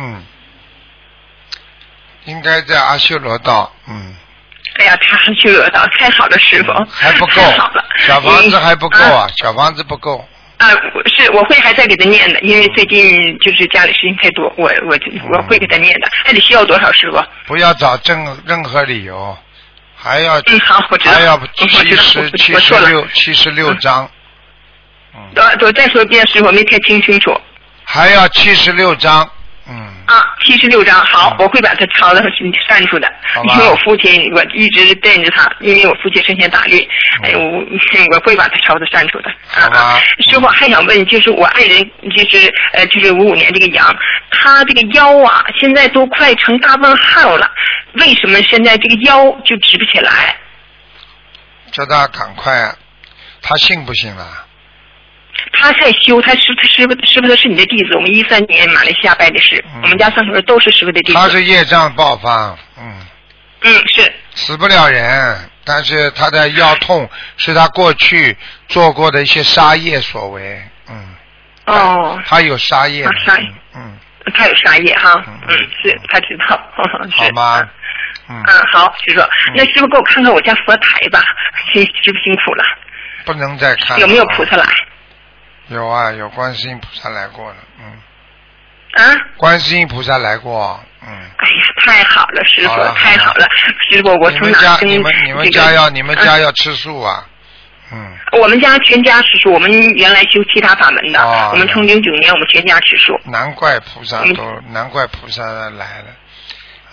[0.00, 0.24] 嗯，
[2.26, 4.14] 应该在阿修罗道，嗯，
[4.78, 9.10] 哎呀，阿修罗道，太好了，师傅，还不够太好了，，小房子还不够嗯。
[9.18, 10.24] 啊，小房子不够，
[10.58, 10.70] 啊，
[11.06, 14.96] 是我会还在给他念的，因为最近就是家里事情太多，我我
[15.32, 16.08] 我会给他念的。
[16.24, 17.20] 还得需要多少师傅？
[17.46, 19.36] 不要找任任何理由，
[19.96, 21.14] 还要嗯，好，我知道。
[21.14, 22.86] 还要七十我七十。
[22.86, 24.08] 六七十六章，
[25.16, 27.36] 嗯，我我再说一遍，师傅没太听清楚。
[27.84, 29.28] 还要七十六章，
[29.68, 29.74] 嗯，
[30.06, 32.20] 啊，七十六章，好嗯，我会把它抄到
[32.66, 33.06] 删除的
[33.44, 36.88] 因为我父亲，我一直惦着他，因为我父亲生前打律，
[37.22, 37.62] 哎，我
[38.16, 39.30] 我会把它抄的删除的。
[39.54, 40.00] 啊，
[40.30, 43.94] 师傅还想问，就是我爱人，就是呃，就是五五年这个羊，
[44.30, 47.50] 他这个腰啊，现在都快成大问号了，
[47.94, 50.34] 为什么现在这个腰就直不起来？
[51.72, 52.74] 叫他赶快，
[53.42, 54.46] 他信不信了？
[55.52, 59.80] 他在修，他师他师傅师傅他是你的弟子，我们一三年马来西亚拜的师，嗯。
[59.82, 61.12] 我们家三口人都是师傅的弟。
[61.12, 61.18] 子。
[61.18, 62.94] 他是业障爆发，嗯，
[63.62, 64.12] 嗯是。
[64.34, 68.36] 死不了人，但是他的腰痛是他过去
[68.68, 71.14] 做过的一些杀业所为，嗯，
[71.66, 73.48] 哦，他有杀业，啊杀业。
[73.74, 73.98] 嗯，
[74.34, 76.60] 他有杀业哈，嗯嗯，是他知道，
[77.10, 77.16] 是。
[77.16, 77.68] 好吗？
[78.28, 79.22] 嗯，嗯， 好，师傅，
[79.56, 81.20] 那师傅给我看看我家佛台吧，
[81.72, 82.64] 辛师傅辛苦了，
[83.24, 84.00] 不能再看了。
[84.00, 84.64] 有没有菩萨来？
[85.68, 89.14] 有啊，有观世音菩萨来过了，嗯，啊？
[89.36, 91.08] 观世音菩萨来过，嗯。
[91.08, 93.46] 哎呀，太好了，师傅太好了，
[93.90, 97.24] 师傅，我从哪跟你们你们这个家要你们家啊要吃素啊，
[97.92, 103.18] 嗯，我们家全家吃素，我们原来修其他法门的，哦我们从零九年我们全家吃素。
[103.24, 106.06] 难怪菩萨嗯都难怪菩萨来了，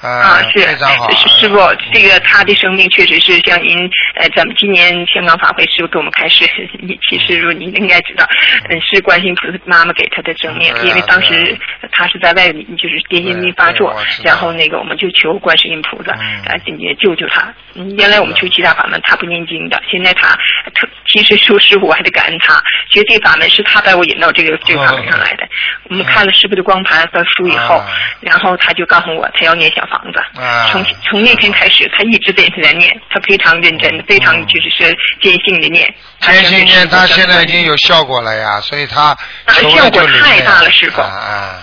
[0.02, 1.58] 啊，啊，是非常好，师师傅，
[1.94, 3.78] 这个他的生命确实是像您，
[4.16, 6.46] 呃，咱们今年香港法会师傅给我们开示，
[7.10, 8.26] 其实如您应该知道，
[8.70, 11.58] 嗯，是观世音菩萨妈妈给他的生命，因为当时
[11.92, 16.42] 他是在外面就是癫痫病发作然后那个我们就求观世音菩萨，嗯。
[16.46, 17.54] 呃，也救救他。
[17.78, 20.34] 嗯原来我们求其他法门，他不念经的，现在他
[20.74, 22.56] 特其实说师傅我还得感恩他，
[22.90, 25.48] 学这法门是他把我引到这个这个法门上来的。
[25.90, 27.88] 我们看了师傅的光盘和书以后啊，
[28.22, 30.42] 然后他就告诉我他要念小房子。
[30.42, 34.88] 啊从从那天开始，他一直在在念，他非常认真，非常嗯就是说
[35.22, 35.94] 坚信的念。
[36.20, 39.16] 坚信念，他现在已经有效果了呀，所以他
[39.48, 41.62] 求效果太大了师傅啊啊，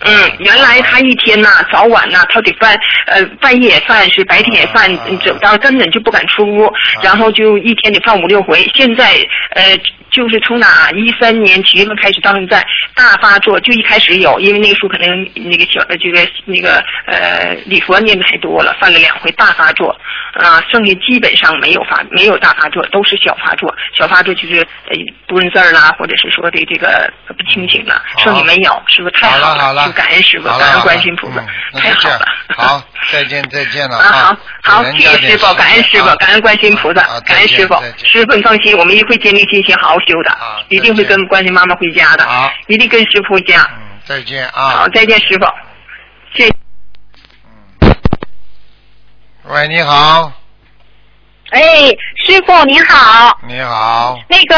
[0.00, 8.62] 嗯，原来他一天呐、早晚呐、他得犯，呃，半夜也犯，是白天也犯啊，走到根本就不敢出屋，然后就一天得犯五六回。
[8.74, 9.14] 现在，
[9.50, 9.76] 呃，
[10.10, 19.90] 就是从哪一三年七月份开始到现在大发作，就一开始有，因为那个时候可能那个小呃这个那个呃礼佛念的太多了，犯了两回大发作，
[20.34, 31.44] 啊，剩下基本上没有发没有大发作，都是小发作，小发作就是呃不认字儿啦，或者是说的这个不清醒了，剩下没有，是不是太好了好了，就感恩师傅，感恩观世音菩萨
[31.80, 32.20] 太好了。
[32.56, 37.74] 好，再见再见了啊，好好，谢谢师傅，感恩师傅，感恩观世音菩萨啊，感恩师傅
[38.04, 43.62] 师傅你放心，我们一定会坚定信心，好好修的啊，一定会跟观世音妈妈回家的好，一定跟师傅回家。
[43.72, 45.46] 嗯，再见啊，好，再见，师傅，
[46.34, 46.52] 谢谢。
[49.44, 50.32] 喂，你好，
[51.50, 51.60] 哎，
[52.28, 54.54] 师傅您好，你好，那个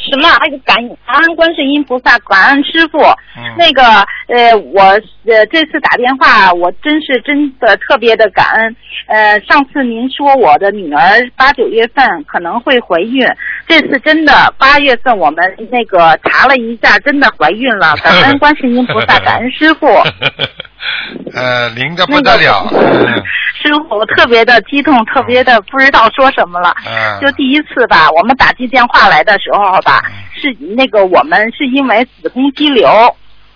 [0.00, 2.98] 什么，那个感感恩观世音菩萨，感恩师傅。
[3.36, 3.82] 嗯，那个
[4.26, 8.76] 呃，我呃这次打电话，我真是真的特别的感恩。
[9.06, 11.00] 呃，上次您说我的女儿
[11.36, 13.24] 八九月份可能会怀孕，
[13.68, 15.38] 这次真的八月份我们
[15.70, 17.94] 那个查了一下，真的怀孕了。
[18.02, 19.86] 感恩观世音菩萨，感恩师傅。
[21.34, 23.22] 呃，灵的不得了，嗯
[23.62, 26.74] 师傅，我特别的激动，特别的不知道说什么了。
[26.84, 32.88] 嗯，就第一次吧，我们打进电话来的时候吧，嗯是那个我们是因为子宫肌瘤，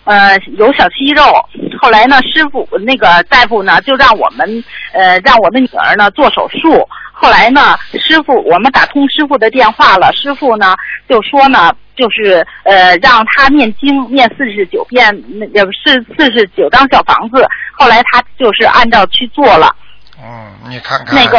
[0.05, 1.23] 呃，有小息肉。
[1.81, 6.87] 后来呢，师傅那个大夫呢就让我们呃让我的女儿呢做手术。
[7.11, 10.75] 后来呢，师傅我们打通师傅的电话了，师傅呢
[11.07, 11.71] 就说呢。
[11.97, 15.03] 就是呃，让他念经念四十九遍，
[15.39, 17.43] 那呃是四十九张小房子。
[17.71, 19.75] 后来他就是按照去做了。
[20.19, 21.37] 嗯，你看看那个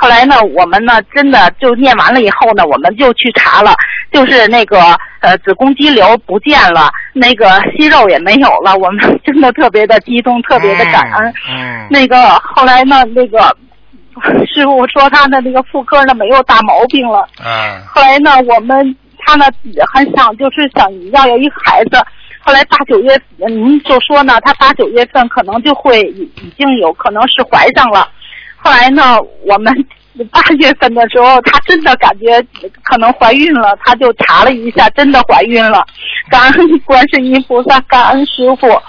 [0.00, 3.74] 后来呢，我们呢真的就念完了以后呢，我们就去查了，
[4.10, 4.80] 就是那个
[5.20, 11.34] 呃子宫肌瘤不见了，那个息肉也没有了，我们真的特别的激动，特别的感恩。
[11.50, 13.54] 嗯，那个后来呢，那个
[14.46, 17.28] 师傅说他的那个妇科呢没有大毛病了。
[17.44, 19.44] 嗯后来呢，我们他呢
[19.92, 22.02] 很想就是想要有一个孩子。
[22.44, 28.08] 后来八九月，您就说呢，他八九月份可能就会已已经有可能是怀上了。
[28.56, 29.72] 后来呢，我们
[30.30, 32.40] 八月份的时候，她真的感觉
[32.82, 35.84] 可能怀孕了，她就查了一下，真的怀孕了。
[36.30, 38.80] 感恩观世音菩萨，感恩师傅。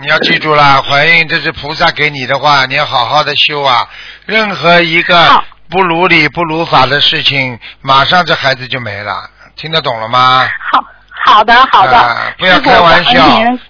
[0.00, 3.88] 你要记住了，怀孕这是菩萨给你的话，你要好好的修啊。
[4.26, 5.16] 任何一个
[5.70, 9.30] 不如理不如法的事情，马上这孩子就没了。
[9.56, 10.46] 听得懂了吗？
[10.70, 10.84] 好
[11.26, 13.20] 好的好的，啊，不要开玩笑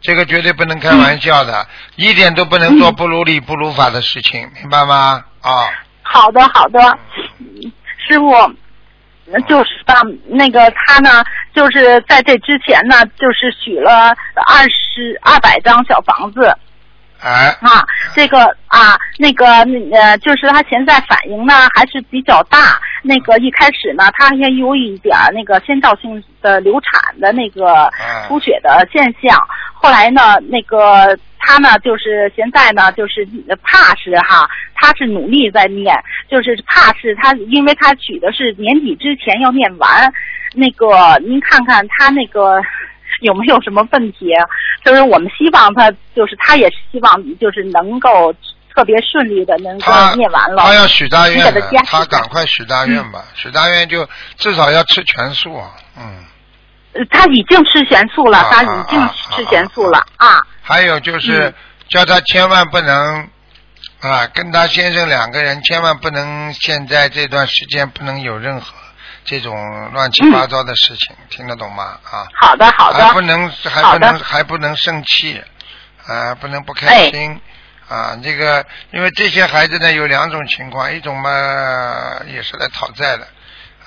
[0.01, 5.25] 这个绝对不能开玩笑的，一点都不能做不如理不如法的事情，明白吗？
[5.41, 5.51] 啊，
[6.03, 6.79] 好的好的，
[8.07, 8.33] 师傅。
[9.49, 9.95] 就是吧，
[10.29, 14.15] 那个他呢，就是在这之前呢，就是许了
[14.47, 16.57] 二十二百张小房子
[17.21, 22.79] 哎，啊，这个啊，那个呃，就是他现在反应呢还是比较大。
[23.03, 29.39] 那个一开始呢，他也有一点儿那个先兆性的流产的那个嗯出血的现象。
[29.73, 33.27] 后来呢，那个他呢，就是现在呢，就是
[33.63, 35.95] 怕是哈，他是努力在念，
[36.29, 40.13] 就是怕是他，因为他取的是年底之前要念完。
[40.55, 42.61] 那个您看看他那个
[43.21, 44.31] 有没有什么问题？
[44.85, 48.33] 就是我们希望他，就是他也希望就是能够
[48.75, 50.63] 特别顺利的能够他念完了。
[50.63, 54.07] 他要许大愿的他赶快许大愿吧，许大愿就
[54.37, 56.25] 至少要吃全素啊，嗯。
[56.93, 60.41] 呃他已经吃全素了，啊他已经吃全素了啊。
[60.63, 61.55] 还有就是嗯
[61.89, 63.29] 叫他千万不能
[64.01, 68.73] 啊，跟他先生两个人千万不能现在这段时间不能有任何
[69.27, 71.99] 这种乱七八糟的事情，听得懂吗？
[72.05, 73.05] 啊，好的，好的。
[73.05, 75.43] 还不能还不能还不能生气，
[76.07, 77.41] 啊，不能不开心。
[77.89, 81.31] 啊，这个因为这些孩子呢有两种情况，一种嘛
[82.27, 83.29] 也是来讨债的，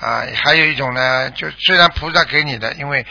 [0.00, 3.04] 啊，还有一种呢，就虽然菩萨给你的，因为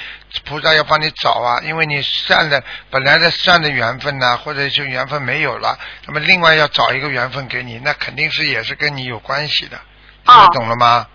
[0.45, 5.77] 菩萨要帮你找啊，因为你善的本来的善的缘分呐、或者是缘分没有了，
[6.07, 9.79] 那么另外要找一个缘分给你，那肯定是也是跟你有关系的，
[10.25, 11.05] 听得哦懂了吗？
[11.05, 11.07] 好，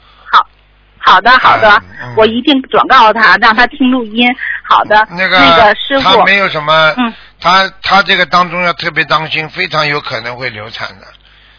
[1.04, 1.82] 好的，好的，
[2.16, 4.26] 我一定转告他，让他听录音。
[4.62, 7.12] 好的，那个那个师傅，他没有什么，嗯。
[7.40, 11.06] 他他这个当中要特别当心，非常有可能会流产的，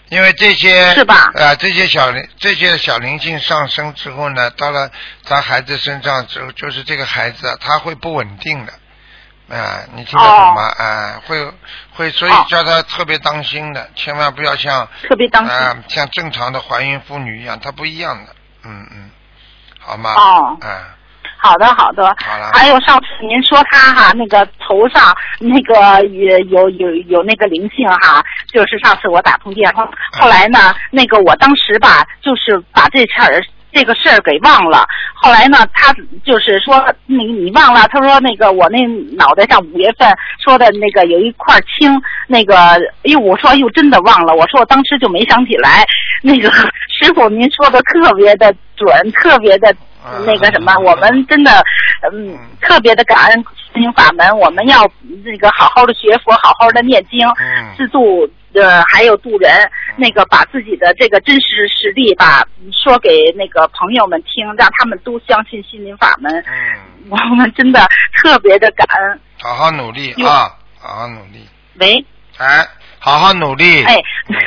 [0.09, 1.31] 因为这些是吧？
[1.35, 4.89] 呃，这些小灵这些小灵性上升之后呢，到了
[5.23, 8.73] 咱孩子身上之后，就是这个孩子啊，他会不稳定的。
[9.47, 10.63] 啊、你听得懂吗？
[10.75, 11.53] 啊、会
[11.91, 12.43] 会，所以哦。
[12.49, 15.53] 叫他特别当心的，千万不要像特别当心。
[15.53, 19.11] 啊、像正常的怀孕妇女一样，她不一样的，嗯嗯，
[19.85, 20.09] 好吗？
[20.15, 20.69] 哦嗯、
[21.37, 22.03] 好的，好的。
[22.25, 33.43] 好了还有上次您说他哈那个头上那个有有有有那个灵性哈，就是上次我打通电话，后来呢，那个我当时吧，就是把这事儿
[33.75, 34.87] 这个事儿给忘了。
[35.13, 38.79] 后来呢，他就是说你你忘了，他说那个我那
[39.17, 40.07] 脑袋上五月份
[40.41, 41.91] 说的那个有一块青，
[42.27, 45.83] 那个哎呦，我说哎呦真的忘了，我说我当时就没想起来。
[46.23, 46.49] 那个
[46.89, 49.75] 师傅您说的特别的准，特别的
[50.25, 51.61] 那个什么，我们真的
[52.13, 54.89] 嗯特别的感恩心灵法门，我们要
[55.25, 58.25] 那个好好的学佛，好好的念经，嗯自度
[58.55, 59.51] 呃还有渡人，
[59.97, 66.33] 那个把自己的这个真实实力吧说给那个朋友们听，让他们都相信心灵法门。
[66.47, 67.87] 嗯，我们真的
[68.21, 69.19] 特别的感恩。
[69.41, 71.47] 好好努力啊，好好努力，
[71.79, 72.05] 喂，
[72.37, 72.65] 哎，
[72.99, 73.83] 好好努力。
[73.83, 73.95] 哎，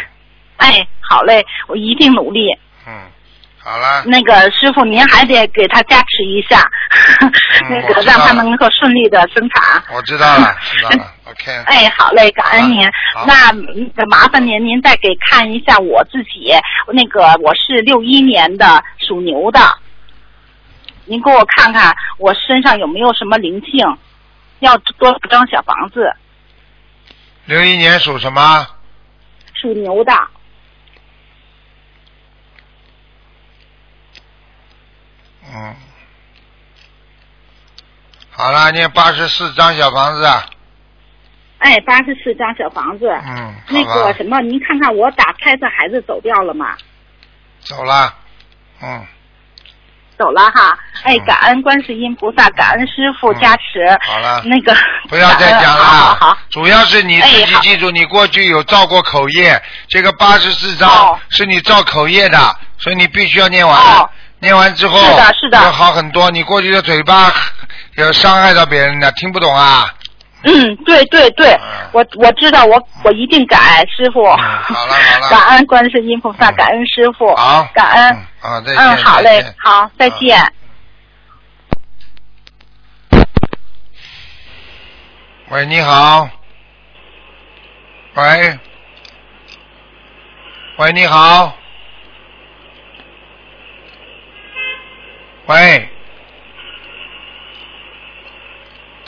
[0.58, 2.48] 哎，好嘞，我一定努力。
[2.86, 2.92] 嗯，
[3.58, 6.64] 好了，那个师傅，您还得给他加持一下，
[7.68, 9.82] 那嗯那个让他能够顺利的生产。
[9.94, 11.52] 我知道了，知道了 ，OK。
[11.66, 12.84] 哎，好嘞，感恩您
[13.14, 13.24] 好。
[13.26, 16.52] 那那个麻烦您，您再给看一下我自己，
[16.92, 19.60] 那个我是六一年的，属牛的。
[21.04, 23.86] 您给我看看我身上有没有什么灵性，
[24.58, 26.14] 要多少张小房子？
[27.46, 28.66] 六一年属什么？
[29.54, 30.12] 属牛的。
[35.50, 35.74] 嗯，
[38.30, 40.44] 好了，念八十四张小房子啊。
[41.58, 43.08] 哎，八十四张小房子。
[43.26, 46.76] 嗯，那，个什么，您看看我打胎的孩子走掉了吗？
[47.60, 48.14] 走了。
[48.80, 49.04] 嗯，
[50.16, 50.78] 走了哈。
[51.02, 53.84] 哎嗯，感恩观世音菩萨，感恩师傅加持。
[54.06, 54.72] 好了那个
[55.10, 55.84] 不要再讲了。
[55.84, 56.38] 好好好。
[56.50, 62.38] 主要是你自己记住，你过去有造过口业，这个八十四章哦是你造口业的，
[62.78, 63.76] 所以你必须要念完。
[63.76, 64.08] 哦
[64.40, 66.30] 念完之后，是的是的要好很多。
[66.30, 67.32] 你过去的嘴巴
[67.98, 69.92] 有伤害到别人的，听不懂啊？
[70.44, 74.24] 嗯，对对对嗯，我我知道，我我一定改，师傅。
[74.24, 77.34] 嗯好了好了 感恩观世音菩萨，嗯感恩师傅。
[77.34, 78.16] 好，感恩。
[78.42, 78.76] 嗯啊，再见。
[78.78, 80.52] 嗯，好嘞，好，再见。
[85.50, 86.28] 喂，你好。
[88.14, 88.58] 喂。
[90.76, 91.52] 喂，你好。
[95.46, 95.88] 喂。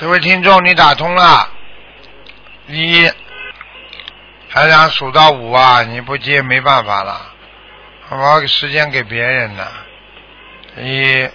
[0.00, 1.46] 这位听众，你打通了。
[2.68, 3.06] 一，
[4.48, 5.82] 还想数到五啊？
[5.82, 7.20] 你不接没办法了，
[8.08, 9.70] 我把时间给别人了。
[10.78, 11.28] 一、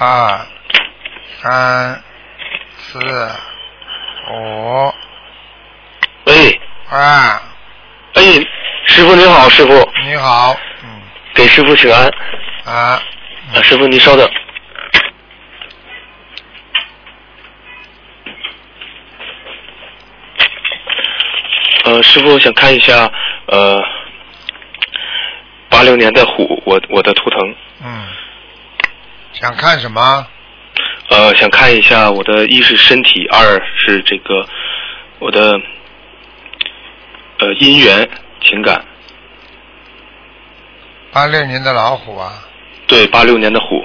[0.00, 0.46] 二、
[1.42, 2.02] 三、
[2.78, 2.98] 四、
[4.32, 4.94] 五。
[6.24, 6.58] 喂，
[6.88, 7.42] 啊，
[8.14, 8.22] 哎，
[8.86, 11.02] 师傅您好，师傅，你好，嗯
[11.34, 12.10] 给师傅请安。
[12.64, 13.02] 啊，
[13.54, 14.26] 啊，师傅您稍等。
[21.94, 23.08] 呃，师傅，我想看一下，
[23.46, 23.80] 呃，
[25.68, 28.08] 八六年的虎，我我的图腾，嗯，
[29.32, 30.26] 想看什么？
[31.08, 34.48] 呃，想看一下我的一是身体，二是这个
[35.20, 35.60] 我的
[37.38, 38.08] 呃姻缘
[38.40, 38.84] 情感。
[41.12, 42.42] 八六年的老虎啊，
[42.88, 43.84] 对，八六年的虎，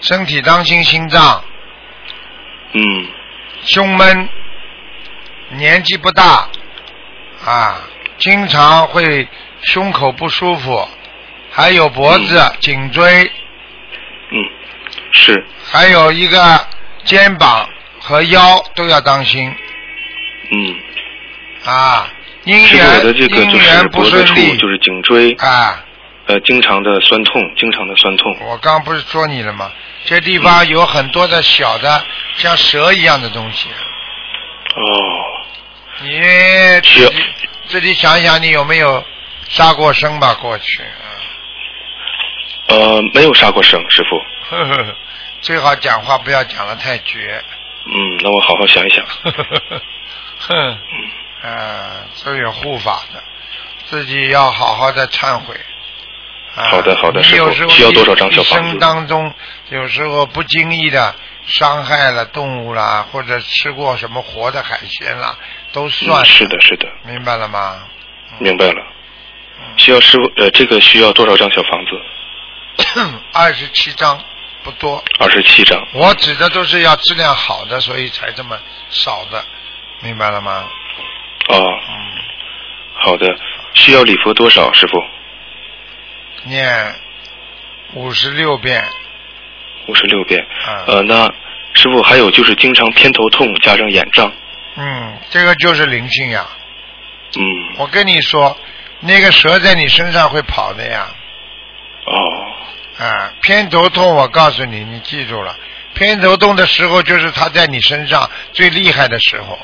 [0.00, 1.44] 身体当心心脏，
[2.72, 3.06] 嗯，
[3.64, 4.28] 胸闷，
[5.50, 6.48] 年纪不大，
[7.44, 7.80] 啊，
[8.18, 9.28] 经常会
[9.62, 10.88] 胸口不舒服，
[11.50, 13.30] 还有脖子、颈椎，
[14.30, 14.44] 嗯，
[15.12, 16.66] 是，还有一个
[17.04, 17.68] 肩膀
[18.00, 19.54] 和腰都要当心
[20.50, 20.76] 嗯，
[21.64, 22.08] 啊。
[22.44, 25.82] 姻师傅我的缘这个就是姻缘不顺利就是颈椎，啊。
[26.26, 28.34] 呃，经常的酸痛，经常的酸痛。
[28.48, 29.70] 我刚不是说你了吗？
[30.06, 32.02] 这地方有很多的小的
[32.36, 33.68] 像蛇一样的东西，
[34.74, 34.82] 哦，
[36.02, 36.20] 你
[36.82, 37.24] 自己
[37.66, 39.04] 自己想想，你有没有
[39.48, 40.34] 杀过生吧？
[40.34, 40.82] 过去，
[42.66, 44.20] 呃，没有杀过生，师傅。
[45.40, 47.42] 最好讲话不要讲的太绝。
[47.86, 49.04] 嗯，那我好好想一想。
[51.42, 53.22] 啊，都有护法的，
[53.86, 55.54] 自己要好好的忏悔。
[56.56, 59.34] 啊、好的好的师傅需要多少张小一房子生当中
[59.70, 61.14] 有时候不经意的
[61.46, 65.36] 伤害了动物啦，或者吃过什么活的海鲜啦，
[65.72, 67.82] 都算、嗯，是的，是的，明白了吗？
[68.38, 68.80] 明白了。
[68.80, 73.10] 嗯需要师傅，呃，这个需要多少张小房子？
[73.32, 74.20] 二十七张
[74.62, 75.80] 不多，二十七张。
[75.94, 78.56] 我指的都是要质量好的，所以才这么
[78.90, 79.44] 少的，
[80.00, 80.64] 明白了吗？
[81.48, 81.94] 哦，嗯，
[83.04, 83.26] 好的。
[83.74, 85.02] 需要礼佛多少，师傅？
[86.44, 86.94] 念
[87.94, 88.84] 五十六遍，
[89.86, 90.40] 五十六遍。
[90.66, 91.32] 啊呃，那
[91.74, 94.32] 师傅还有就是经常偏头痛加上眼胀。
[94.76, 96.46] 嗯，这个就是灵性呀。
[97.36, 97.42] 嗯，
[97.78, 98.56] 我跟你说，
[99.00, 101.06] 那个蛇在你身上会跑的呀。
[102.06, 105.56] 哦，啊，偏头痛，我告诉你，你记住了，
[105.94, 109.54] 偏头痛的时候就是它在你身上最厉害的时候。
[109.54, 109.58] 哦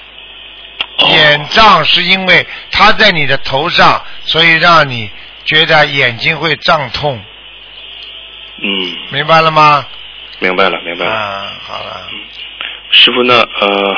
[1.09, 5.11] 眼胀是因为它在你的头上，所以让你
[5.47, 7.19] 觉得眼睛会胀痛，
[8.59, 9.87] 嗯，明白了吗？
[10.41, 11.13] 明白了，明白了。
[11.13, 12.09] 啊，好了，
[12.91, 13.35] 师傅呢？
[13.61, 13.95] 呃，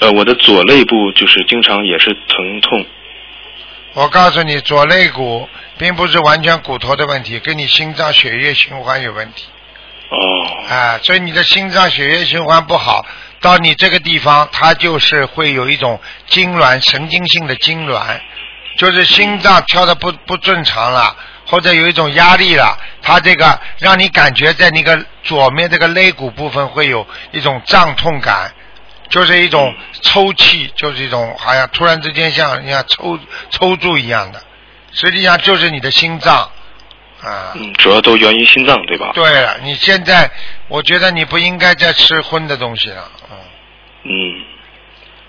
[0.00, 2.86] 呃，我的左肋部就是经常也是疼痛。
[3.94, 5.48] 我告诉你，左肋骨
[5.78, 9.46] 并不是完全骨头的问题，跟你心脏血液循环有问题。
[10.10, 10.16] 哦，
[10.68, 13.06] 啊，所以你的心脏血液循环不好，
[13.40, 18.20] 到你这个地方，它就是会有一种痉挛，神经性的痉挛，
[18.76, 21.16] 就是心脏跳的不不正常了，
[21.48, 28.52] 或者有一种压力了，它这个让你感觉在那个左面这个肋骨部分会有一种胀痛感，
[29.08, 33.18] 就是一种抽泣，就是一种好像突然之间像像抽
[33.48, 34.42] 抽搐一样的，
[34.92, 36.36] 实际上就是你的心脏
[37.22, 37.52] 啊。
[37.54, 39.12] 嗯，主要都源于心脏，对吧？
[39.14, 40.30] 对了，你现在
[40.68, 43.38] 我觉得你不应该再吃荤的东西了，嗯，
[44.04, 44.44] 嗯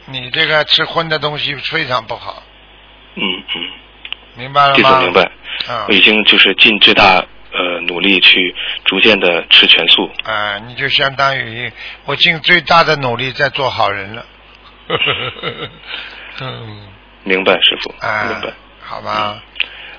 [0.08, 2.44] 你这个吃荤的东西非常不好，
[3.16, 3.62] 嗯嗯，
[4.36, 5.00] 明白了吗？
[5.00, 5.32] 明白。
[5.68, 8.56] 啊我已经就是尽最大呃努力去
[8.86, 10.10] 逐渐的吃全素。
[10.24, 11.72] 啊，你就相当于
[12.06, 14.26] 我尽最大的努力在做好人了，
[16.42, 16.88] 嗯，
[17.24, 18.54] 明白，师傅，啊，明白。
[18.82, 19.44] 好吧，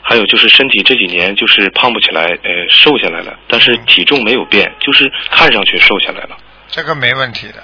[0.02, 6.36] 还有就是身体这几年就是胖不起来，呃，瘦下来了，但是体重没有变，就是看上去瘦下来了，
[6.68, 7.62] 这个没问题的，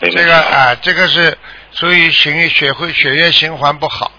[0.00, 0.16] 没问题。
[0.16, 1.36] 这个啊，这个是
[1.72, 4.10] 所以血血会血液循环不好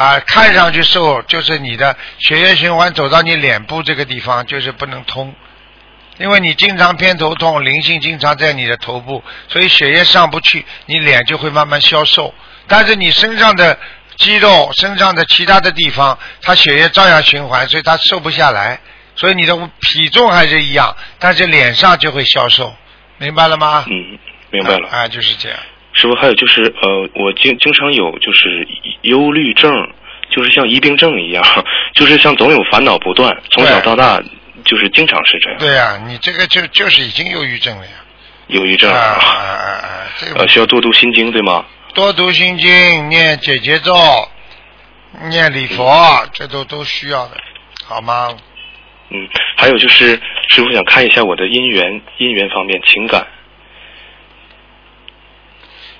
[0.00, 5.34] 啊，看上去瘦，就是你的血液循环走到你脸部这个地方就是不能通，
[6.16, 12.32] 因为你经常偏头痛，灵性经常在你的头部，所以血液上不去，你脸就会慢慢消瘦。
[12.66, 13.78] 但是你身上的
[14.16, 18.80] 肌肉、身上的其他的地方，它血液照样循环，所以它瘦不下来。
[19.16, 22.74] 所以你的体重还是一样，但是脸上就会消瘦，
[23.18, 23.84] 明白了吗？
[23.86, 24.18] 嗯，
[24.50, 24.88] 明白了。
[24.88, 25.58] 啊，就是这样。
[25.92, 28.66] 师傅，还有就是呃，我经经常有就是
[29.02, 29.72] 忧虑症，
[30.30, 31.44] 就是像疑病症一样，
[31.94, 34.22] 就是像总有烦恼不断，从小到大
[34.64, 35.58] 就是经常是这样。
[35.58, 37.92] 对呀、你这个就就是已经忧郁症了呀。
[38.48, 40.10] 忧郁症啊啊啊！
[40.18, 41.64] 这个呃，需要多读心经对吗？
[41.94, 43.94] 多读心经，念解结咒，
[45.28, 47.36] 念礼佛，这都都需要的，
[47.84, 48.28] 好吗？
[49.10, 53.26] 嗯，还有就是师傅想看一下我的姻缘姻缘方面情感。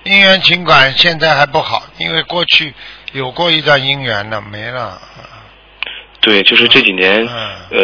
[0.04, 2.74] 姻缘情感现在还不好，因为过去
[3.12, 5.00] 有过一段姻缘呢，没了，
[6.20, 7.28] 对，就是这几年嗯
[7.70, 7.78] 呃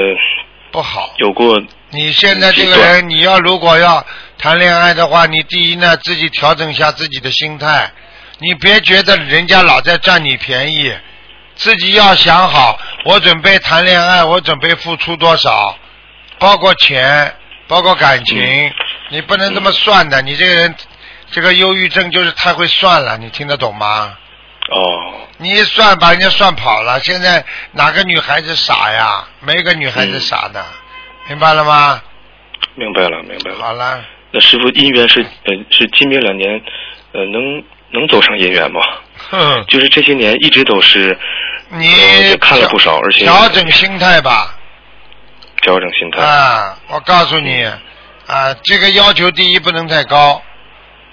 [0.71, 1.13] 不好。
[1.19, 1.61] 有过
[1.91, 4.05] 你现在这个人，你要如果要
[4.39, 7.91] 谈恋爱的话，你第一呢，自己调整一下自己的心态，
[8.39, 10.95] 你别觉得人家老在占你便宜，
[11.55, 15.79] 自己要想好，我准备谈恋爱，我准备付出多少，
[16.39, 17.35] 包括钱，
[17.69, 18.73] 包括感情，
[19.11, 20.21] 你不能这么算的。
[20.23, 20.75] 你这个人，
[21.37, 24.17] 这个忧郁症就是太会算了，你听得懂吗？
[24.71, 24.81] 哦，
[25.37, 29.23] 你一算把人家算跑了，现在哪个女孩子傻呀？
[29.41, 30.65] 没个女孩子傻的，
[31.29, 32.01] 明白了吗？
[32.75, 33.59] 明白了明白了。
[33.59, 34.03] 好了。
[34.31, 36.59] 那师傅姻缘是呃是今明两年
[37.13, 38.81] 呃能能走上姻缘吗？
[39.29, 41.19] 哼，就是这些年一直都是
[41.69, 44.57] 你看了不少，而且调整心态吧。
[45.61, 46.23] 调整心态。
[46.23, 47.63] 啊，我告诉你，
[48.27, 50.43] 啊，这个要求第一不能太高，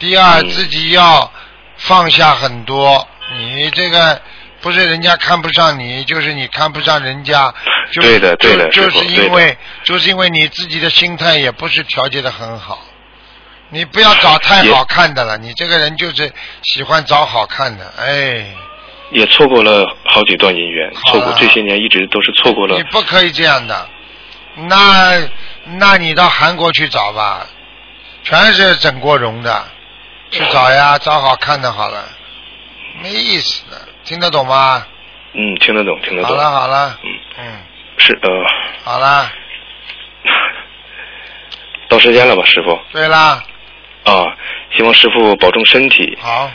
[0.04, 1.32] 第二、嗯自己要
[1.78, 3.08] 放下很多。
[3.38, 4.22] 你这个
[4.60, 7.54] 不是人家看不上你，就是你看不上人家。
[7.94, 12.84] 就对的对的就就是因为就是因为你自己的心态也不是调节的很好。
[13.70, 16.32] 你不要找太好看的了，你这个人就是
[16.64, 18.46] 喜欢找好看的，哎。
[19.12, 22.84] 也错过了好几段姻缘，错过这些年一直都是错过了你。
[22.92, 23.88] 不可以这样的，
[24.68, 25.22] 那
[25.78, 27.48] 那你到韩国去找吧，
[28.24, 29.66] 全是整过容的，
[30.34, 32.04] 去找呀，找好看的好了，
[33.02, 34.86] 没意思的，听得懂吗？
[35.34, 36.36] 嗯，听得懂，听得懂。
[36.36, 36.44] 好。
[36.44, 37.60] 了好了，嗯，嗯，
[37.98, 38.30] 是呃，
[38.84, 39.32] 好了，
[41.88, 42.80] 到时间了吧，师傅？
[42.92, 43.44] 对啦，
[44.06, 44.26] 啊，
[44.76, 46.18] 希望师傅保重身体。
[46.22, 46.50] 好，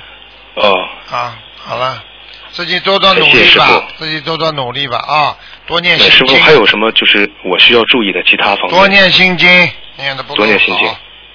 [0.55, 0.75] 哦，
[1.11, 2.03] 啊，好了，
[2.51, 6.19] 自己多多努力吧傅，自己多多努力吧啊，多念心经。
[6.19, 8.71] 师傅经，还有什么就是我需要注意的其他方面？
[8.71, 9.49] 多念心经，
[9.97, 10.89] 念的不够多念心经。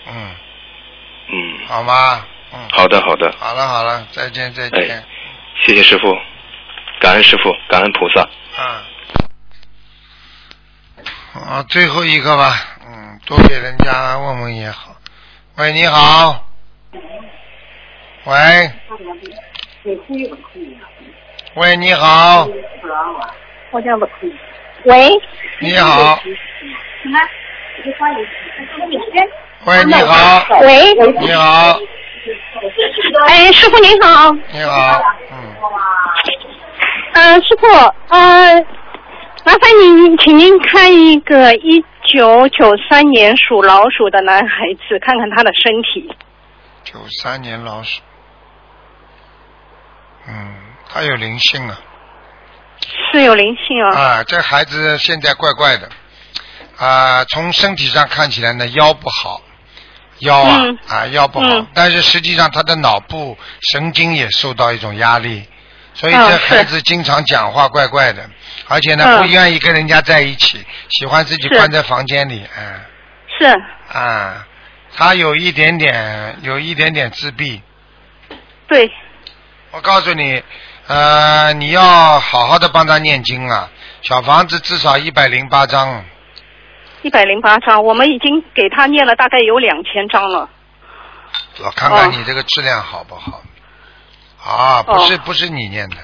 [0.07, 0.35] 嗯，
[1.27, 2.25] 嗯，好吗？
[2.53, 4.97] 嗯，好的好的，好了好了，再见再见。
[4.97, 5.03] 哎
[5.65, 6.13] 谢谢师傅，
[6.99, 8.21] 感恩师傅，感恩菩萨。
[8.61, 8.83] 啊，
[11.33, 12.53] 啊，最后一个吧，
[12.85, 14.95] 嗯，多给人家问问也好。
[15.57, 16.45] 喂，你好。
[18.25, 18.71] 喂。
[21.55, 22.47] 喂，你好，
[23.71, 24.35] 我叫不可以。
[24.85, 25.09] 喂，
[25.59, 26.19] 你好，
[27.03, 27.19] 什么？
[29.65, 31.79] 喂，你好，喂，你好，
[33.27, 35.01] 哎，师傅您好，你好，
[35.31, 35.55] 嗯，
[37.13, 37.67] 呃，师傅，
[38.09, 38.55] 呃，
[39.43, 46.15] 麻烦您，请您看一个一九九三年属老鼠的男孩子，看看他的身体。
[46.83, 48.01] 九三年老鼠，
[50.27, 50.55] 嗯，
[50.89, 51.77] 他有灵性啊。
[53.11, 53.97] 是有灵性啊。
[53.97, 55.89] 啊，这孩子现在怪怪的，
[56.77, 59.41] 啊，从身体上看起来呢腰不好，
[60.23, 60.77] 腰啊、嗯。
[60.89, 61.67] 啊腰不好，嗯。
[61.73, 63.37] 但是实际上他的脑部
[63.71, 65.47] 神经也受到一种压力，
[65.93, 68.29] 所以嗯这孩子经常讲话怪怪的，
[68.67, 69.21] 而且呢、嗯。
[69.21, 72.81] 不愿意跟人家在一起，喜欢自己关在房间里，嗯。
[73.39, 73.45] 是，
[73.97, 74.45] 啊，
[74.95, 77.61] 他有一点点有一点点自闭，
[78.67, 78.91] 对，
[79.71, 80.43] 我告诉你，
[80.87, 83.69] 呃，你要好好的帮他念经啊，
[84.03, 86.05] 小房子至少一百零八章。
[87.03, 90.49] 一百零八张，我们已经给他念了大概有两千张了。
[91.63, 93.41] 我看看哦你这个质量好不好？
[94.43, 95.97] 啊，不是、不是你念的，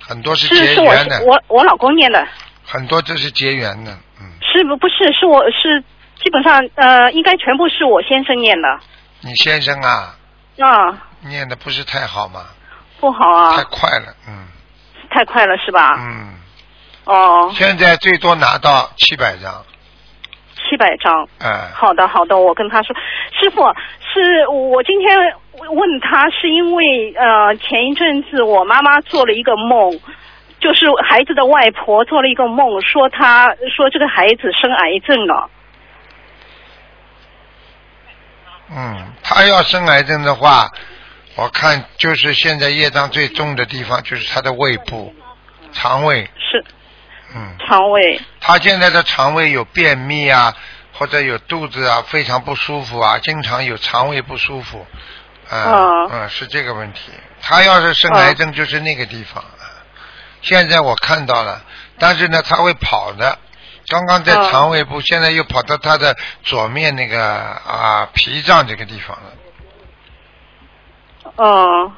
[0.00, 2.26] 很多是是结缘的，我我老公念的，
[2.64, 5.82] 很多这是结缘的，嗯，是不不是是我是
[6.22, 8.80] 基本上呃应该全部是我先生念的。
[9.20, 10.16] 你先生啊，
[10.60, 12.46] 啊，念的不是太好吗，
[13.00, 13.56] 不好啊。
[13.56, 14.46] 太啊，快了，嗯。
[15.10, 15.94] 太快了是吧？
[15.96, 16.34] 嗯，
[17.04, 19.64] 哦，现在最多拿到七百张，
[20.68, 21.28] 七百张。
[21.40, 22.94] 嗯、好的，好的，我跟他说，
[23.32, 23.62] 师傅，
[24.12, 25.16] 是我今天
[25.70, 29.98] 问他，是因为呃前一阵子我妈妈做了一个梦，
[30.60, 35.50] 就是孩子的外婆做了一个梦，说她说这个孩子生癌症了。
[38.70, 40.68] 嗯，他要生癌症的话，
[41.36, 45.14] 我看就是现在业障最重的地方就是他的胃部、
[45.72, 46.62] 肠胃，是
[47.34, 50.54] 嗯，肠胃，他现在的肠胃有便秘啊，
[50.94, 54.86] 或者有肚子啊非常不舒服啊，经常有肠胃不舒服，
[55.50, 57.12] 啊、哦嗯，是这个问题。
[57.40, 59.44] 他要是生癌症，就是那个地方。
[60.40, 61.62] 现在我看到了，
[61.98, 63.38] 但是呢，他会跑的，
[63.88, 69.32] 刚刚在哦肠胃部，现在又跑到他的左面那个啊脾脏这个地方了。
[71.36, 71.92] 哦，嗯，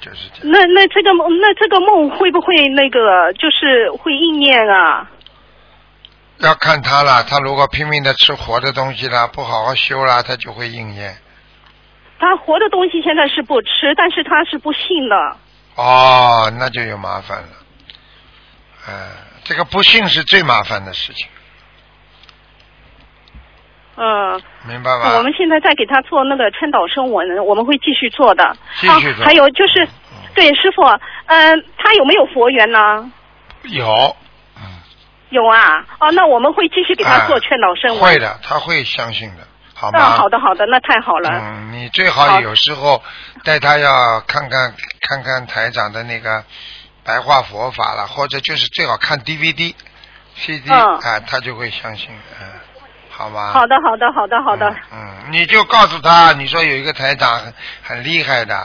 [0.00, 0.52] 就是这样。
[0.52, 5.10] 那那这个梦，那这个梦会不会那个就是会应验啊？
[6.38, 11.14] 要看他了，他如果拼命的吃活的东西啦，不好好修啦，他就会应验。
[12.18, 15.36] 他活的东西现在是不吃，但是他是不信的。
[15.76, 17.48] 哦，那就有麻烦了。
[18.88, 18.94] 嗯、
[19.44, 21.28] 这个不信是最麻烦的事情，
[23.96, 25.16] 嗯，明白吧？
[25.16, 28.56] 我们现在在给他做那个川岛生文，我们会继续做的。
[28.80, 29.86] 继续做啊、还有就是，
[30.34, 30.82] 对师傅，
[31.26, 33.10] 嗯、他有没有佛缘呢？
[33.64, 34.16] 有
[35.28, 38.00] 有啊，哦，那我们会继续给他做劝导声文。
[38.00, 39.98] 会的，他会相信的，好吗？
[39.98, 41.30] 嗯，好的好的，那太好了。
[41.30, 43.02] 嗯，你最好有时候
[43.44, 46.42] 带他要看看看看台长的那个
[47.04, 49.74] 白话佛法了，或者就是最好看 DVD、
[50.34, 52.46] CD 嗯啊，他就会相信的，嗯，
[53.20, 53.52] 好吧？
[53.52, 54.66] 好的好的好的好的。
[54.90, 57.52] 嗯，你就告诉他，你说有一个台长很
[57.82, 58.58] 很厉害的，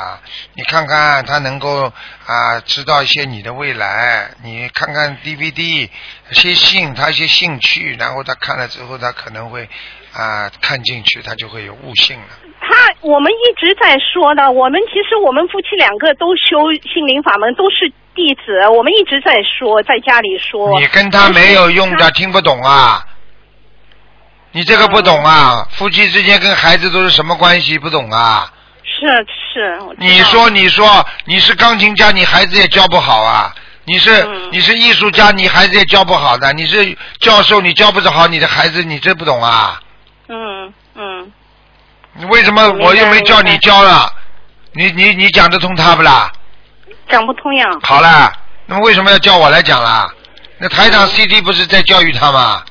[0.54, 1.92] 你看看他能够
[2.26, 5.90] 啊知道一些你的未来，你看看 DVD，
[6.32, 9.68] 些信他一些兴趣，然后他看了之后，他可能会
[10.14, 12.28] 啊看进去，他就会有悟性了。
[12.62, 20.80] 他我们一直在说的，我们其实我们夫妻两个都修心灵法门，都是弟子，我们一直在说，在家里说。
[20.80, 23.06] 你跟他没有用的，听不懂啊！
[24.56, 25.68] 你这个不懂啊！
[25.72, 27.78] 夫妻之间跟孩子都是什么关系？
[27.78, 28.50] 不懂啊！
[28.86, 29.06] 是
[29.54, 29.78] 是。
[29.82, 33.54] 我知道你说，你说，你是钢琴家，你孩子也教不好啊！
[33.84, 36.54] 你是、嗯你是艺术家，你孩子也教不好的。
[36.54, 39.78] 你是教授，你教不好你的孩子，你这不懂啊？
[40.30, 41.32] 嗯嗯，
[42.14, 44.10] 你为什么我又没叫你教了？
[44.72, 46.32] 你你你讲得通他不啦？
[47.10, 47.66] 讲不通呀。
[47.84, 48.32] 好了，
[48.68, 50.10] 那么为什么要叫我来讲啦？
[50.60, 52.64] 那台嗯长 CD 不是在教育他吗？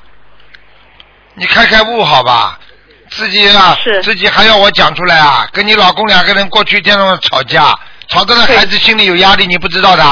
[1.35, 2.59] 你开开悟好吧？
[3.11, 5.47] 自己啊，自己还要我讲出来啊？
[5.53, 7.79] 跟你老公两个人过去天天吵架，
[8.09, 10.03] 吵得那孩子心里有压力，你不知道的？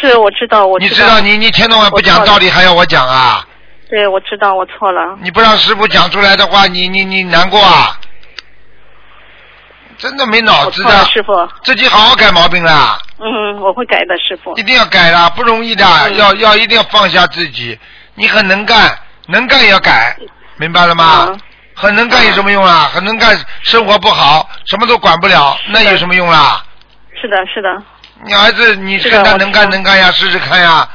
[0.00, 3.44] 是我知道，我你知知道你你天天晚不讲道理，还要我讲啊？
[3.90, 5.18] 对，我知道我错了。
[5.20, 7.98] 你不让师傅讲出来的话，你你你难过啊？
[9.98, 11.32] 真的没脑子的师傅。
[11.62, 12.98] 自己好好改毛病啦。
[13.18, 14.56] 嗯，我会改的，师傅。
[14.56, 17.78] 一定要改啦，不容易的，嗯要要一定要放下自己。
[18.14, 18.96] 你很能干，
[19.26, 20.16] 能干也要改，
[20.60, 21.26] 明白了吗？
[21.30, 21.40] 嗯
[21.72, 22.90] 很能干有什么用啊？
[22.92, 26.62] 很能干，生活不好，什么都管不了，那有什么用啦？
[27.18, 27.82] 是的，是的。
[28.22, 30.86] 你儿子，你是的我看他能干能干呀，试试看呀。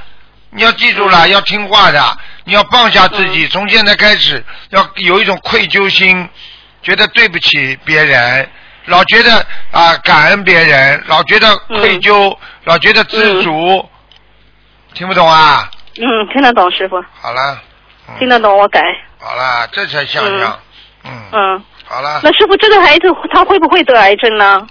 [0.52, 6.30] 你要记住嗯了，要听话的，你要放下自己，从现在开始要有一种愧疚心，
[6.84, 8.48] 觉得对不起别人，
[8.86, 13.90] 老觉得啊、感恩别人，老觉得愧疚，老觉得知足，
[14.94, 15.68] 听不懂啊？
[15.98, 17.60] 嗯，听得懂，师傅，好了，
[18.20, 18.80] 听得懂，我改。
[19.26, 20.60] 好了，这才像样。
[21.04, 21.64] 嗯，嗯。
[21.88, 24.68] 好了，那师傅，这个孩子他会不会得癌症呢？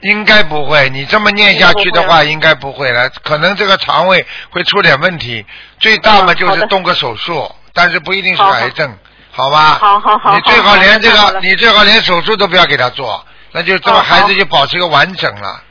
[0.00, 0.88] 应该不会。
[0.88, 3.08] 你这么念下去的话，应该不会了。
[3.22, 5.44] 可能这个肠胃会出点问题，
[5.78, 8.96] 最大嘛就是动个手术，但是不一定是癌症，
[9.30, 9.78] 好吧？
[9.78, 15.62] 好好好你最好好连这个，你最好连手术都不要给他做，那就这么哦孩子就保持一个完整了。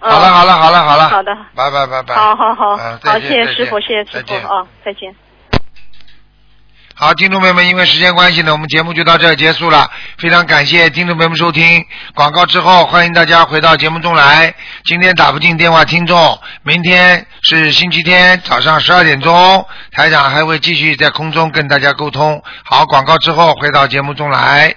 [0.00, 2.14] 嗯好了好了好了好了，好的，拜拜拜拜。
[2.16, 5.14] 好好好，好，谢谢师傅，谢谢师傅再见啊，再见。
[7.02, 9.90] 好，听众朋友们，因为时间关系呢，我们节目就到这儿结束了。
[10.18, 11.84] 非常感谢听众朋友们收听
[12.14, 14.54] 广告之后，欢迎大家回到节目中来。
[14.84, 22.40] 今天打不进电话，听众，明天是星期天早上十二点钟，台长还会继续在空中跟大家沟通。
[22.62, 24.70] 好，广告之后回到节目中来。